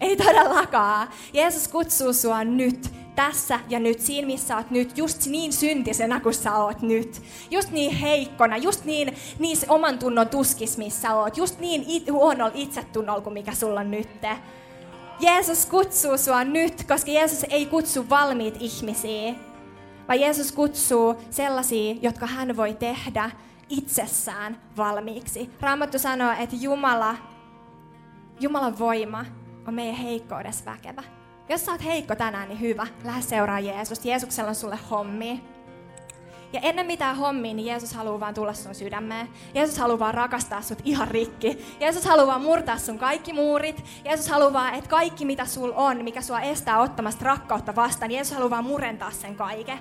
[0.00, 1.08] Ei todellakaan.
[1.32, 6.34] Jeesus kutsuu sua nyt, tässä ja nyt, siinä missä oot nyt, just niin syntisenä kuin
[6.34, 7.22] sä oot nyt.
[7.50, 11.36] Just niin heikkona, just niin, niin oman tunnon tuskis, missä oot.
[11.36, 14.08] Just niin it, huonolla itsetunnolla kuin mikä sulla on nyt.
[15.20, 19.34] Jeesus kutsuu sua nyt, koska Jeesus ei kutsu valmiit ihmisiä,
[20.08, 23.30] vaan Jeesus kutsuu sellaisia, jotka hän voi tehdä
[23.68, 25.50] itsessään valmiiksi.
[25.60, 27.16] Raamattu sanoo, että Jumala,
[28.40, 29.24] Jumalan voima
[29.68, 31.02] on meidän heikkoudessa väkevä.
[31.48, 32.86] Jos sä oot heikko tänään, niin hyvä.
[33.04, 34.04] Lähde seuraa Jeesus.
[34.04, 35.44] Jeesuksella on sulle hommi.
[36.52, 39.28] Ja ennen mitään hommia, niin Jeesus haluaa vaan tulla sun sydämeen.
[39.54, 41.76] Jeesus haluaa vaan rakastaa sut ihan rikki.
[41.80, 43.84] Jeesus haluaa vaan murtaa sun kaikki muurit.
[44.04, 48.16] Jeesus haluaa vaan, että kaikki mitä sul on, mikä sua estää ottamasta rakkautta vastaan, niin
[48.16, 49.78] Jeesus haluaa vaan murentaa sen kaiken.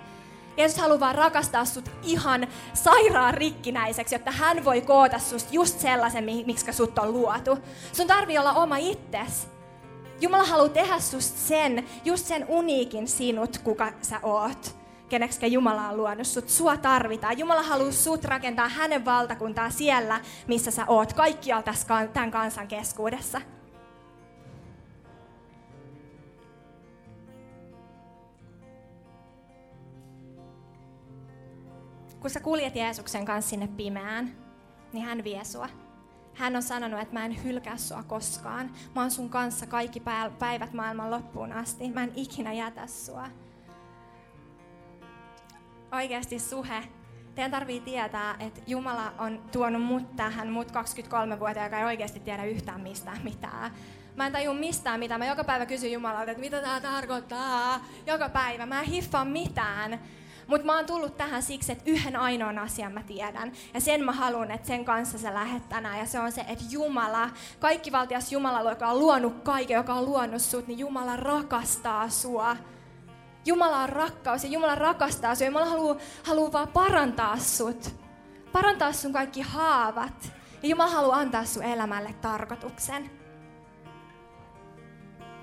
[0.58, 6.24] Jeesus haluaa vaan rakastaa sut ihan sairaan rikkinäiseksi, jotta hän voi koota susta just sellaisen,
[6.24, 7.58] miksi sut on luotu.
[7.94, 9.53] Sun tarvii olla oma itses.
[10.22, 14.84] Jumala haluaa tehdä susta sen, just sen uniikin sinut, kuka sä oot
[15.14, 16.50] keneksi Jumala on luonut sut.
[16.50, 17.38] Sua tarvitaan.
[17.38, 23.42] Jumala haluaa sut rakentaa hänen valtakuntaa siellä, missä sä oot, kaikkialla tässä, tämän kansan keskuudessa.
[32.20, 34.36] Kun sä kuljet Jeesuksen kanssa sinne pimeään,
[34.94, 35.70] niin hän vie sua.
[36.34, 38.72] Hän on sanonut, että mä en hylkää sua koskaan.
[38.96, 40.02] Mä oon sun kanssa kaikki
[40.40, 41.92] päivät maailman loppuun asti.
[41.92, 43.28] Mä en ikinä jätä sua.
[45.92, 46.84] Oikeasti suhe.
[47.36, 52.44] Teidän tarvii tietää, että Jumala on tuonut mut tähän, mut 23-vuotiaan, joka ei oikeasti tiedä
[52.44, 53.72] yhtään mistään mitään.
[54.16, 55.20] Mä en tajua mistään mitään.
[55.20, 57.86] Mä joka päivä kysyn Jumalalta, että mitä tämä tarkoittaa.
[58.06, 58.66] Joka päivä.
[58.66, 60.00] Mä en hiffaa mitään.
[60.54, 63.52] Mutta mä oon tullut tähän siksi, että yhden ainoan asian mä tiedän.
[63.74, 66.00] Ja sen mä haluan, että sen kanssa sä lähet tänään.
[66.00, 67.30] Ja se on se, että Jumala,
[67.60, 72.58] kaikki valtias Jumala, joka on luonut kaiken, joka on luonut sut, niin Jumala rakastaa sua.
[73.46, 75.48] Jumala on rakkaus ja Jumala rakastaa sua.
[75.48, 77.96] Jumala haluaa, haluaa vaan parantaa sut.
[78.52, 80.32] Parantaa sun kaikki haavat.
[80.64, 83.12] Ja Jumala haluaa antaa sun elämälle tarkoituksen.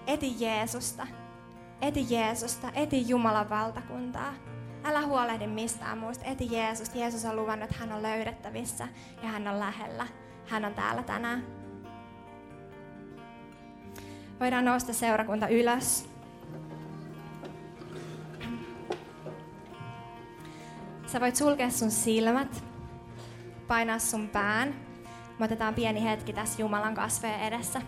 [0.06, 1.06] Eti Jeesusta.
[1.82, 2.70] Eti Jeesusta.
[2.74, 4.49] Eti Jumalan valtakuntaa.
[4.84, 6.24] Älä huolehdi mistään muusta.
[6.24, 6.94] Eti Jeesus.
[6.94, 8.88] Jeesus on luvannut, että hän on löydettävissä
[9.22, 10.06] ja hän on lähellä.
[10.46, 11.46] Hän on täällä tänään.
[14.40, 16.10] Voidaan nousta seurakunta ylös.
[21.06, 22.64] Sä voit sulkea sun silmät,
[23.68, 24.74] painaa sun pään.
[25.38, 27.82] Me otetaan pieni hetki tässä Jumalan kasvojen edessä.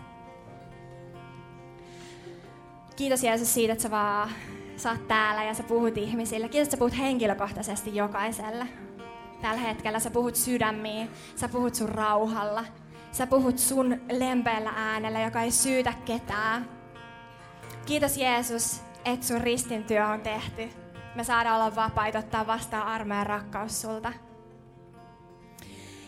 [2.95, 4.29] Kiitos Jeesus siitä, että sä vaan
[4.77, 6.49] sä oot täällä ja sä puhut ihmisille.
[6.49, 8.67] Kiitos, että sä puhut henkilökohtaisesti jokaiselle.
[9.41, 12.65] Tällä hetkellä sä puhut sydämiin, sä puhut sun rauhalla.
[13.11, 16.69] Sä puhut sun lempeällä äänellä, joka ei syytä ketään.
[17.85, 20.69] Kiitos Jeesus, että sun ristintyö on tehty.
[21.15, 24.13] Me saadaan olla vapaita ottaa vastaan ja rakkaus sulta.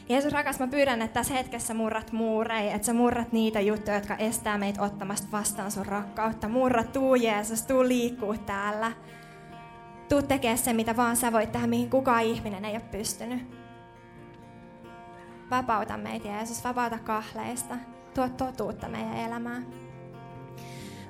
[0.10, 4.16] Jeesus rakas, mä pyydän, että tässä hetkessä murrat muureja, että sä murrat niitä juttuja, jotka
[4.16, 6.47] estää meitä ottamasta vastaan sun rakkautta.
[6.47, 8.91] Murra, tuu Jeesus, tuu liikkuu täällä.
[10.10, 13.56] Tuu tekemään se, mitä vaan sä voit tehdä, mihin kukaan ihminen ei ole pystynyt.
[15.51, 17.76] Vapauta meitä, Jeesus, vapauta kahleista.
[18.14, 19.66] Tuo totuutta meidän elämään.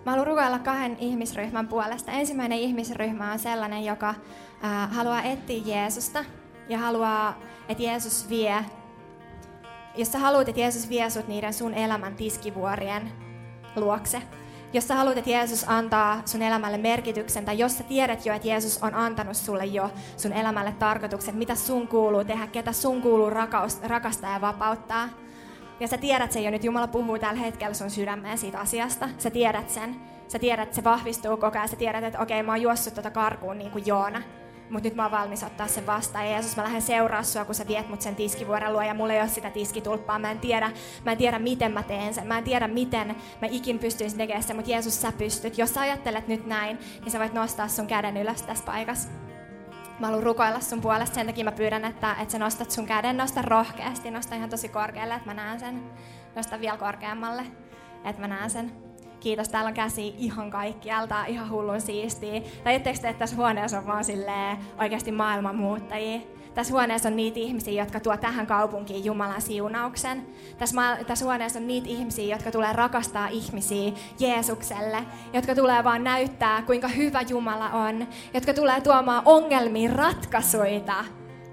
[0.05, 2.11] Mä haluan rukoilla kahden ihmisryhmän puolesta.
[2.11, 6.25] Ensimmäinen ihmisryhmä on sellainen, joka äh, haluaa etsiä Jeesusta
[6.69, 7.39] ja haluaa,
[7.69, 8.65] että Jeesus vie
[9.97, 13.11] jos sä haluat, että Jeesus vie sut niiden sun elämän tiskivuorien
[13.75, 14.21] luokse,
[14.73, 18.47] jos sä haluat, että Jeesus antaa sun elämälle merkityksen, tai jos sä tiedät jo, että
[18.47, 23.29] Jeesus on antanut sulle jo sun elämälle tarkoituksen, mitä sun kuuluu tehdä, ketä sun kuuluu
[23.83, 25.09] rakastaa ja vapauttaa,
[25.79, 29.29] ja sä tiedät sen jo nyt, Jumala puhuu tällä hetkellä sun sydämeen siitä asiasta, sä
[29.29, 29.95] tiedät sen,
[30.27, 32.93] sä tiedät, että se vahvistuu koko ajan, sä tiedät, että okei, okay, mä oon juossut
[32.93, 34.21] tota karkuun niin kuin Joona,
[34.69, 36.25] mutta nyt mä oon valmis ottaa sen vastaan.
[36.25, 39.13] Ja Jeesus, mä lähden seuraa sua, kun sä viet mut sen tiskivuoren luo ja mulla
[39.13, 40.19] ei ole sitä tiskitulppaa.
[40.19, 40.71] Mä en tiedä,
[41.05, 42.27] mä en tiedä miten mä teen sen.
[42.27, 45.57] Mä en tiedä, miten mä ikin pystyisin tekemään sen, mutta Jeesus, sä pystyt.
[45.57, 49.09] Jos sä ajattelet nyt näin, niin sä voit nostaa sun käden ylös tässä paikassa.
[49.99, 53.17] Mä haluan rukoilla sun puolesta, sen takia mä pyydän, että, että sä nostat sun käden,
[53.17, 55.83] nosta rohkeasti, nosta ihan tosi korkealle, että mä näen sen.
[56.35, 57.45] Nosta vielä korkeammalle,
[58.03, 58.84] että mä näen sen
[59.25, 62.41] kiitos, täällä on käsi ihan kaikkialta, ihan hullun siistiä.
[62.63, 66.19] Tai te, että tässä huoneessa on vaan silleen oikeasti maailman muuttajia?
[66.53, 70.27] tässä huoneessa on niitä ihmisiä, jotka tuo tähän kaupunkiin Jumalan siunauksen.
[70.57, 76.03] Tässä, ma- tässä huoneessa on niitä ihmisiä, jotka tulee rakastaa ihmisiä Jeesukselle, jotka tulee vaan
[76.03, 81.05] näyttää, kuinka hyvä Jumala on, jotka tulee tuomaan ongelmiin ratkaisuita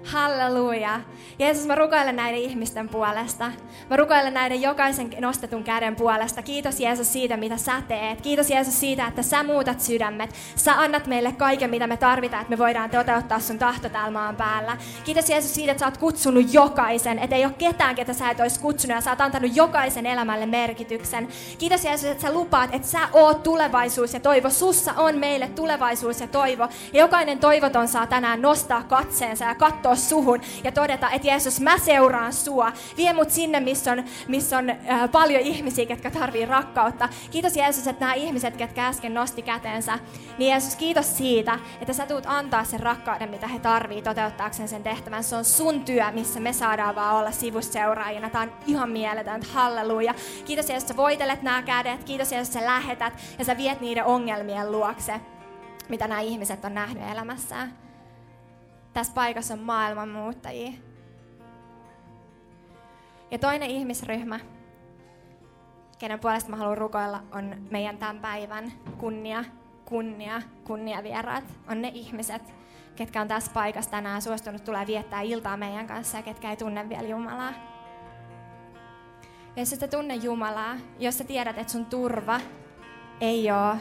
[0.05, 0.99] Halleluja.
[1.39, 3.51] Jeesus, mä rukoilen näiden ihmisten puolesta.
[3.89, 6.41] Mä rukoilen näiden jokaisen nostetun käden puolesta.
[6.41, 8.21] Kiitos Jeesus siitä, mitä sä teet.
[8.21, 10.29] Kiitos Jeesus siitä, että sä muutat sydämet.
[10.55, 14.35] Sä annat meille kaiken, mitä me tarvitaan, että me voidaan toteuttaa sun tahto täällä maan
[14.35, 14.77] päällä.
[15.03, 17.19] Kiitos Jeesus siitä, että sä oot kutsunut jokaisen.
[17.19, 20.45] Että ei ole ketään, ketä sä et olisi kutsunut ja sä oot antanut jokaisen elämälle
[20.45, 21.27] merkityksen.
[21.57, 24.49] Kiitos Jeesus, että sä lupaat, että sä oot tulevaisuus ja toivo.
[24.49, 26.63] Sussa on meille tulevaisuus ja toivo.
[26.93, 31.59] Ja jokainen toivoton saa tänään nostaa katseensa ja katsoa katsoa suhun ja todeta, että Jeesus,
[31.61, 32.71] mä seuraan sua.
[32.97, 37.09] Vie mut sinne, missä on, missä on äh, paljon ihmisiä, jotka tarvii rakkautta.
[37.31, 39.99] Kiitos Jeesus, että nämä ihmiset, jotka äsken nosti kätensä,
[40.37, 44.83] niin Jeesus, kiitos siitä, että sä tuut antaa sen rakkauden, mitä he tarvii toteuttaakseen sen
[44.83, 45.23] tehtävän.
[45.23, 48.29] Se on sun työ, missä me saadaan vaan olla sivuseuraajina.
[48.29, 49.47] Tämä on ihan mieletöntä.
[49.53, 50.13] Halleluja.
[50.45, 52.03] Kiitos Jeesus, että sä voitelet nämä kädet.
[52.03, 55.21] Kiitos Jeesus, että sä lähetät ja sä viet niiden ongelmien luokse
[55.89, 57.82] mitä nämä ihmiset on nähnyt elämässään
[58.93, 60.71] tässä paikassa on maailmanmuuttajia.
[63.31, 64.39] Ja toinen ihmisryhmä,
[65.99, 69.43] kenen puolesta mä haluan rukoilla, on meidän tämän päivän kunnia,
[69.85, 71.43] kunnia, kunnia vieraat.
[71.69, 72.53] On ne ihmiset,
[72.95, 76.89] ketkä on tässä paikassa tänään suostunut tulee viettää iltaa meidän kanssa ja ketkä ei tunne
[76.89, 77.53] vielä Jumalaa.
[79.55, 82.39] Ja jos et tunne Jumalaa, jos sä tiedät, että sun turva
[83.21, 83.77] ei ole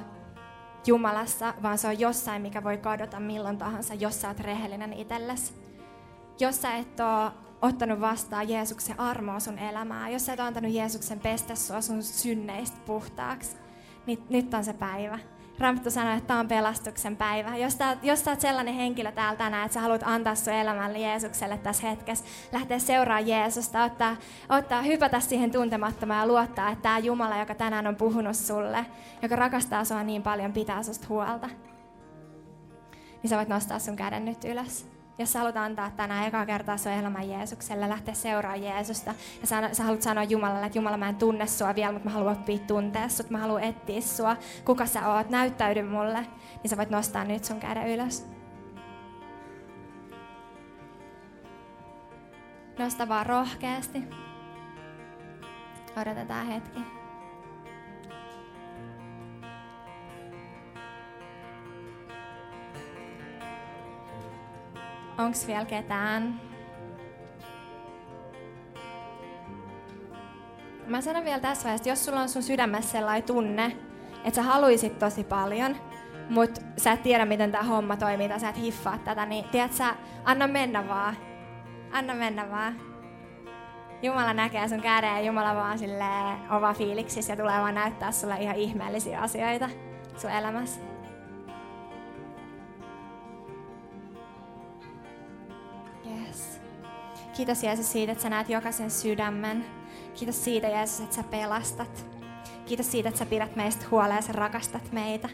[0.86, 5.54] Jumalassa, vaan se on jossain, mikä voi kadota milloin tahansa, jos sä oot rehellinen itsellesi.
[6.40, 11.20] Jos sä et ole ottanut vastaan Jeesuksen armoa sun elämää, jos sä et antanut Jeesuksen
[11.20, 13.56] pestä sua sun synneistä puhtaaksi,
[14.06, 15.18] niin nyt on se päivä.
[15.58, 17.56] Raamattu sanoo, että tämä on pelastuksen päivä.
[17.56, 20.98] Jos sä, jos sä oot sellainen henkilö täällä tänään, että sä haluat antaa sun elämälle
[20.98, 24.16] Jeesukselle tässä hetkessä, lähteä seuraa Jeesusta, ottaa,
[24.48, 28.86] ottaa, hypätä siihen tuntemattomaan ja luottaa, että tämä Jumala, joka tänään on puhunut sulle,
[29.22, 31.48] joka rakastaa sua niin paljon, pitää susta huolta.
[33.22, 36.76] Niin sä voit nostaa sun käden nyt ylös jos sä haluat antaa tänään eka kertaa
[36.76, 41.08] sun elämän Jeesukselle, lähteä seuraa Jeesusta, ja sä, sä haluat sanoa Jumalalle, että Jumala, mä
[41.08, 44.86] en tunne sua vielä, mutta mä haluan oppia tuntea sut, mä haluan etsiä sua, kuka
[44.86, 46.26] sä oot, näyttäydy mulle,
[46.62, 48.26] niin sä voit nostaa nyt sun käden ylös.
[52.78, 54.02] Nosta vaan rohkeasti.
[55.96, 57.01] Odotetaan hetki.
[65.18, 66.40] Onks vielä ketään?
[70.86, 73.76] Mä sanon vielä tässä vaiheessa, jos sulla on sun sydämessä sellainen tunne,
[74.24, 75.76] että sä haluisit tosi paljon,
[76.28, 79.72] mutta sä et tiedä, miten tämä homma toimii, tai sä et hiffaa tätä, niin tiedät
[79.72, 79.94] sä,
[80.24, 81.16] anna mennä vaan.
[81.92, 82.76] Anna mennä vaan.
[84.02, 86.04] Jumala näkee sun käden ja Jumala vaan sille
[86.50, 89.68] ova fiiliksissä ja tulee vaan näyttää sulle ihan ihmeellisiä asioita
[90.16, 90.91] sun elämässä.
[97.36, 99.64] Kiitos Jeesus siitä, että sä näet jokaisen sydämen.
[100.14, 102.06] Kiitos siitä Jeesus, että sä pelastat.
[102.66, 105.28] Kiitos siitä, että sä pidät meistä huolta ja sä rakastat meitä.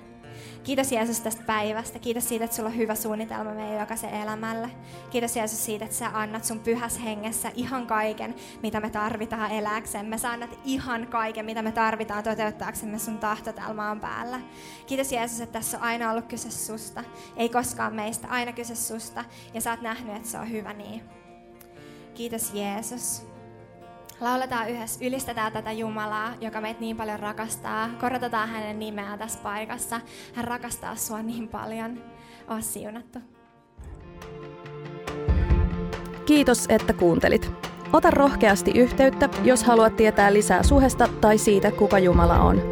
[0.64, 1.98] Kiitos Jeesus tästä päivästä.
[1.98, 4.70] Kiitos siitä, että sulla on hyvä suunnitelma meidän jokaisen elämälle.
[5.10, 10.18] Kiitos Jeesus siitä, että sä annat sun pyhäs hengessä ihan kaiken, mitä me tarvitaan eläksemme.
[10.18, 14.40] Sä annat ihan kaiken, mitä me tarvitaan toteuttaaksemme sun tahto täällä maan päällä.
[14.86, 17.04] Kiitos Jeesus, että tässä on aina ollut kyse susta.
[17.36, 19.24] Ei koskaan meistä, aina kyse susta.
[19.54, 21.02] Ja sä oot nähnyt, että se on hyvä niin.
[22.14, 23.37] Kiitos Jeesus.
[24.20, 27.88] Lauletaan yhdessä, ylistetään tätä Jumalaa, joka meitä niin paljon rakastaa.
[28.00, 30.00] Korotetaan hänen nimeään tässä paikassa.
[30.34, 32.02] Hän rakastaa sua niin paljon.
[32.50, 33.18] Oot siunattu.
[36.26, 37.52] Kiitos, että kuuntelit.
[37.92, 42.62] Ota rohkeasti yhteyttä, jos haluat tietää lisää suhesta tai siitä, kuka Jumala on.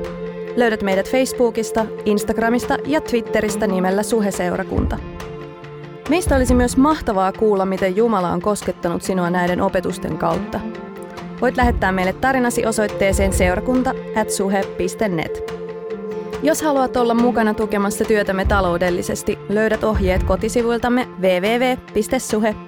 [0.56, 4.98] Löydät meidät Facebookista, Instagramista ja Twitteristä nimellä Suheseurakunta.
[6.08, 10.60] Meistä olisi myös mahtavaa kuulla, miten Jumala on koskettanut sinua näiden opetusten kautta.
[11.40, 15.52] Voit lähettää meille tarinasi osoitteeseen seurakunta.suhe.net.
[16.42, 22.66] Jos haluat olla mukana tukemassa työtämme taloudellisesti, löydät ohjeet kotisivuiltamme www.suhe.net.